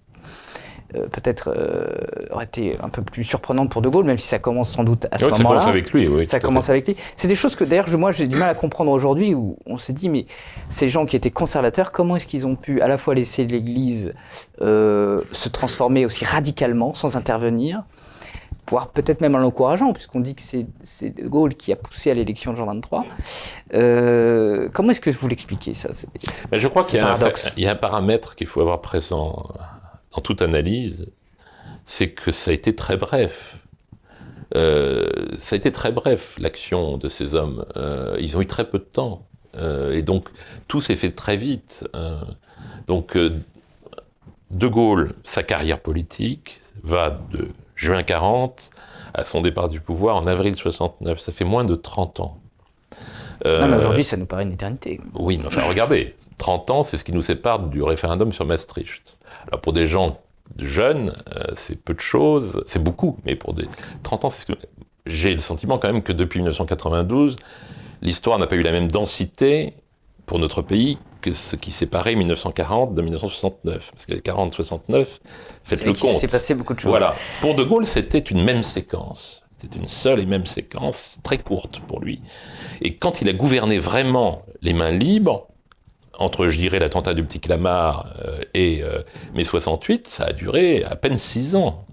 [1.10, 1.56] peut-être
[2.32, 5.06] aurait été un peu plus surprenante pour De Gaulle, même si ça commence sans doute
[5.10, 5.38] à ce moment-là.
[5.38, 6.26] Ça commence avec lui, oui.
[6.26, 6.96] Ça commence avec lui.
[7.16, 9.90] C'est des choses que d'ailleurs, moi, j'ai du mal à comprendre aujourd'hui, où on se
[9.90, 10.26] dit, mais
[10.68, 14.12] ces gens qui étaient conservateurs, comment est-ce qu'ils ont pu à la fois laisser l'Église
[14.60, 17.84] se transformer aussi radicalement sans intervenir
[18.70, 22.14] voire peut-être même en l'encourageant, puisqu'on dit que c'est De Gaulle qui a poussé à
[22.14, 23.04] l'élection de Jean 23.
[23.74, 25.90] Euh, comment est-ce que vous l'expliquez ça?
[26.50, 27.02] Ben, Je crois qu'il y,
[27.62, 29.48] y, a un paramètre qu'il faut avoir présent
[30.14, 31.06] dans toute analyse,
[31.86, 33.56] c'est que ça a été très bref.
[34.54, 35.06] Euh,
[35.38, 37.64] ça a été très bref, l'action de ces hommes.
[37.76, 39.26] Euh, ils ont eu très peu de temps.
[39.54, 40.28] et donc,
[40.68, 41.86] tout s'est fait très vite.
[42.86, 47.48] donc, De Gaulle, sa carrière politique va de
[47.82, 48.70] juin 40
[49.14, 51.18] à son départ du pouvoir en avril 69.
[51.18, 52.38] Ça fait moins de 30 ans.
[53.46, 55.00] Euh, aujourd'hui, ça nous paraît une éternité.
[55.14, 59.16] Oui, mais enfin, regardez, 30 ans, c'est ce qui nous sépare du référendum sur Maastricht.
[59.48, 60.20] Alors, pour des gens
[60.58, 63.66] jeunes, euh, c'est peu de choses, c'est beaucoup, mais pour des
[64.04, 64.28] 30 ans,
[65.06, 67.36] j'ai le sentiment quand même que depuis 1992,
[68.00, 69.74] l'histoire n'a pas eu la même densité
[70.26, 73.92] pour notre pays que ce qui séparait 1940 de 1969.
[73.92, 75.06] Parce que 40-69,
[75.64, 76.02] faites le compte.
[76.04, 76.90] Il s'est passé beaucoup de choses.
[76.90, 77.14] Voilà.
[77.40, 79.42] Pour De Gaulle, c'était une même séquence.
[79.56, 82.20] C'était une seule et même séquence, très courte pour lui.
[82.80, 85.46] Et quand il a gouverné vraiment les mains libres,
[86.18, 89.02] entre, je dirais, l'attentat du petit Clamart euh, et euh,
[89.34, 91.86] mai 68, ça a duré à peine six ans.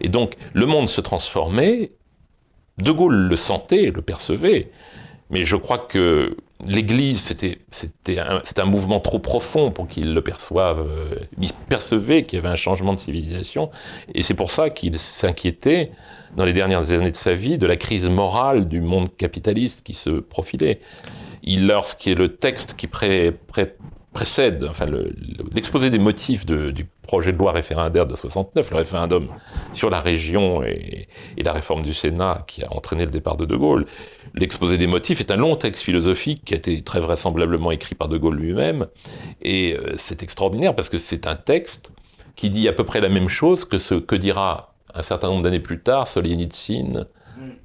[0.00, 1.92] Et donc, le monde se transformait.
[2.78, 4.70] De Gaulle le sentait, le percevait.
[5.28, 7.20] Mais je crois que l'Église,
[7.70, 10.80] c'était un, un, mouvement trop profond pour qu'il le perçoive.
[10.80, 13.70] Euh, il percevait qu'il y avait un changement de civilisation,
[14.14, 15.92] et c'est pour ça qu'il s'inquiétait,
[16.36, 19.94] dans les dernières années de sa vie, de la crise morale du monde capitaliste qui
[19.94, 20.80] se profilait.
[21.42, 23.34] Il, lorsqu'il est le texte qui pré,
[24.12, 24.86] précède, enfin
[25.52, 29.28] l'exposé des motifs du projet de loi référendaire de 69, le référendum
[29.72, 33.44] sur la région et, et, la réforme du Sénat qui a entraîné le départ de
[33.44, 33.86] De Gaulle,
[34.34, 38.08] l'exposé des motifs est un long texte philosophique qui a été très vraisemblablement écrit par
[38.08, 38.88] De Gaulle lui-même,
[39.42, 41.92] et euh, c'est extraordinaire parce que c'est un texte
[42.34, 45.42] qui dit à peu près la même chose que ce que dira un certain nombre
[45.42, 47.06] d'années plus tard Solzhenitsyn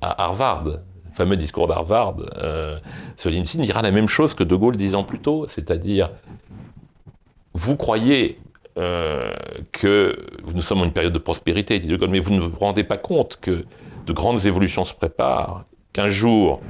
[0.01, 0.79] à Harvard
[1.16, 2.78] fameux discours d'Harvard, euh,
[3.16, 6.11] Solzhenitsyn dira la même chose que De Gaulle dix ans plus tôt, c'est-à-dire,
[7.53, 8.38] vous croyez
[8.78, 9.32] euh,
[9.72, 10.18] que
[10.53, 12.84] nous sommes en une période de prospérité, dit De Gaulle, mais vous ne vous rendez
[12.84, 13.66] pas compte que
[14.05, 15.63] de grandes évolutions se préparent,
[15.93, 16.61] qu'un jour,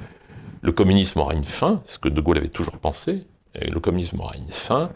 [0.61, 3.25] le communisme aura une fin, ce que De Gaulle avait toujours pensé,
[3.59, 4.91] le communisme aura une fin,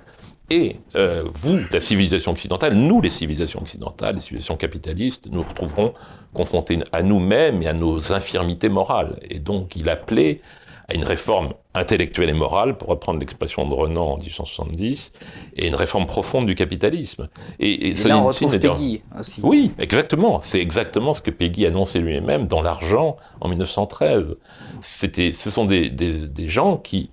[0.49, 5.93] et euh, vous, la civilisation occidentale, nous, les civilisations occidentales, les civilisations capitalistes, nous retrouverons
[6.33, 9.19] confrontés à nous-mêmes et à nos infirmités morales.
[9.29, 10.41] Et donc, il appelait
[10.87, 15.11] à une réforme intellectuelle et morale, pour reprendre l'expression de Renan en 1870,
[15.55, 17.29] et une réforme profonde du capitalisme.
[17.59, 19.41] Et, et, là, on retrouve Peggy aussi.
[19.43, 20.41] Oui, exactement.
[20.41, 24.35] C'est exactement ce que Peggy annonçait lui-même dans L'Argent en 1913.
[24.81, 27.11] C'était, ce sont des, des, des gens qui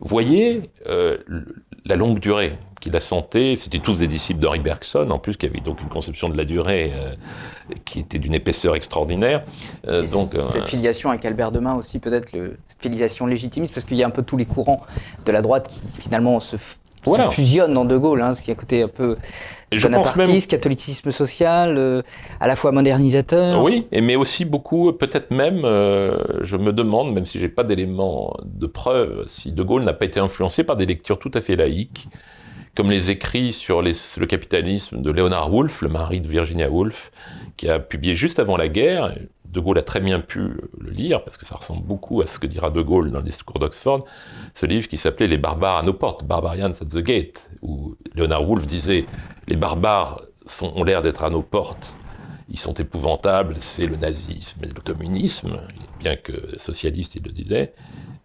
[0.00, 1.18] voyaient euh,
[1.84, 3.54] la longue durée qui la sentait.
[3.56, 6.44] C'était tous des disciples d'Henri Bergson, en plus, qui avait donc une conception de la
[6.44, 7.14] durée euh,
[7.84, 9.44] qui était d'une épaisseur extraordinaire.
[9.88, 13.96] Euh, donc, euh, cette filiation avec Albert Demain aussi, peut-être, cette filiation légitimiste, parce qu'il
[13.96, 14.80] y a un peu tous les courants
[15.24, 16.56] de la droite qui finalement se
[17.30, 19.16] fusionnent dans De Gaulle, hein, ce qui a un côté un peu
[19.70, 22.02] bonapartiste, catholicisme social,
[22.40, 23.62] à la fois modernisateur.
[23.62, 28.66] Oui, mais aussi beaucoup, peut-être même, je me demande, même si j'ai pas d'éléments de
[28.66, 32.08] preuve, si De Gaulle n'a pas été influencé par des lectures tout à fait laïques
[32.74, 37.12] comme les écrits sur le capitalisme de Leonard Woolf, le mari de Virginia Woolf,
[37.56, 39.14] qui a publié juste avant la guerre.
[39.44, 40.40] De Gaulle a très bien pu
[40.78, 43.24] le lire, parce que ça ressemble beaucoup à ce que dira De Gaulle dans le
[43.24, 44.06] discours d'Oxford,
[44.54, 48.48] ce livre qui s'appelait Les barbares à nos portes, Barbarians at the Gate, où Leonard
[48.48, 49.04] Woolf disait
[49.48, 50.22] Les barbares
[50.62, 51.98] ont l'air d'être à nos portes,
[52.48, 55.60] ils sont épouvantables, c'est le nazisme et le communisme,
[56.00, 57.74] bien que socialiste il le disait,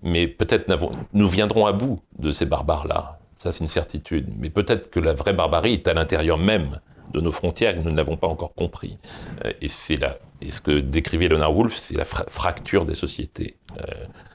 [0.04, 0.72] mais peut-être
[1.12, 3.17] nous viendrons à bout de ces barbares-là.
[3.38, 4.28] Ça, c'est une certitude.
[4.38, 6.80] Mais peut-être que la vraie barbarie est à l'intérieur même
[7.14, 8.98] de nos frontières que nous ne l'avons pas encore compris.
[9.46, 13.58] Euh, et c'est là, et ce que décrivait Leonard Woolf, c'est la fracture des sociétés.
[13.78, 13.84] Euh,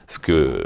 [0.07, 0.63] ce que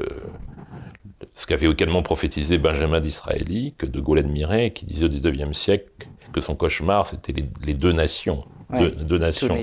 [1.33, 6.07] ce qu'avait également prophétisé Benjamin Disraeli, que De Gaulle admirait, qui disait au XIXe siècle
[6.33, 7.33] que son cauchemar, c'était
[7.63, 8.43] les, deux nations.
[8.69, 9.55] Deux, nations.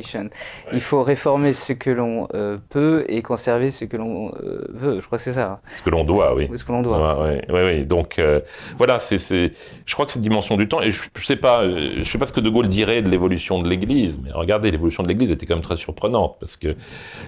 [0.72, 5.00] Il faut réformer ce que l'on euh, peut et conserver ce que l'on euh, veut.
[5.00, 5.61] Je crois que c'est ça.
[5.76, 6.48] Ce que l'on doit, oui.
[6.55, 7.22] Ce que l'on doit.
[7.22, 7.84] Oui, oui.
[7.84, 8.40] Donc euh,
[8.78, 10.80] voilà, c'est, je crois que cette dimension du temps.
[10.80, 13.61] Et je, ne sais pas, je sais pas ce que De Gaulle dirait de l'évolution
[13.61, 16.74] de l'Église, mais regardez, l'évolution de l'Église était quand même très surprenante parce que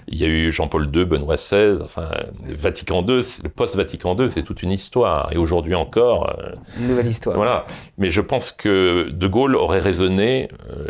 [0.09, 2.09] il y a eu Jean-Paul II, Benoît XVI, enfin
[2.49, 5.31] Vatican II, le post-Vatican II, c'est toute une histoire.
[5.33, 6.35] Et aujourd'hui encore.
[6.81, 7.37] une nouvelle histoire.
[7.37, 7.67] Voilà.
[7.99, 10.49] Mais je pense que De Gaulle aurait raisonné.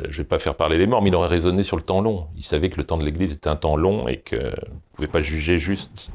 [0.08, 2.26] je vais pas faire parler les morts, mais il aurait raisonné sur le temps long.
[2.36, 4.92] Il savait que le temps de l'Église était un temps long et que vous ne
[4.94, 6.10] pouvez pas juger juste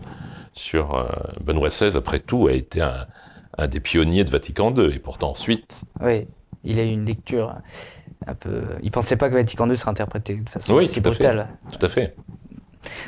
[0.54, 1.06] sur euh,
[1.42, 1.96] Benoît XVI.
[1.96, 5.82] Après tout, a été un, des pionniers de Vatican II et pourtant ensuite.
[6.02, 6.28] Oui,
[6.64, 7.56] il a eu une lecture
[8.28, 8.64] un peu.
[8.84, 11.48] Il pensait pas que Vatican II serait interprété de façon oui, si brutale.
[11.72, 12.16] Tout à fait.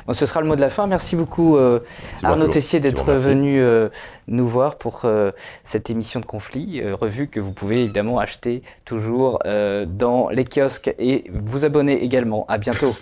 [0.07, 0.87] Bon, ce sera le mot de la fin.
[0.87, 1.79] Merci beaucoup euh,
[2.23, 3.89] Arnaud Tessier d'être venu euh,
[4.27, 5.31] nous voir pour euh,
[5.63, 11.31] cette émission de conflit, revue que vous pouvez évidemment acheter toujours dans les kiosques et
[11.33, 12.45] vous abonner également.
[12.47, 12.95] À bientôt.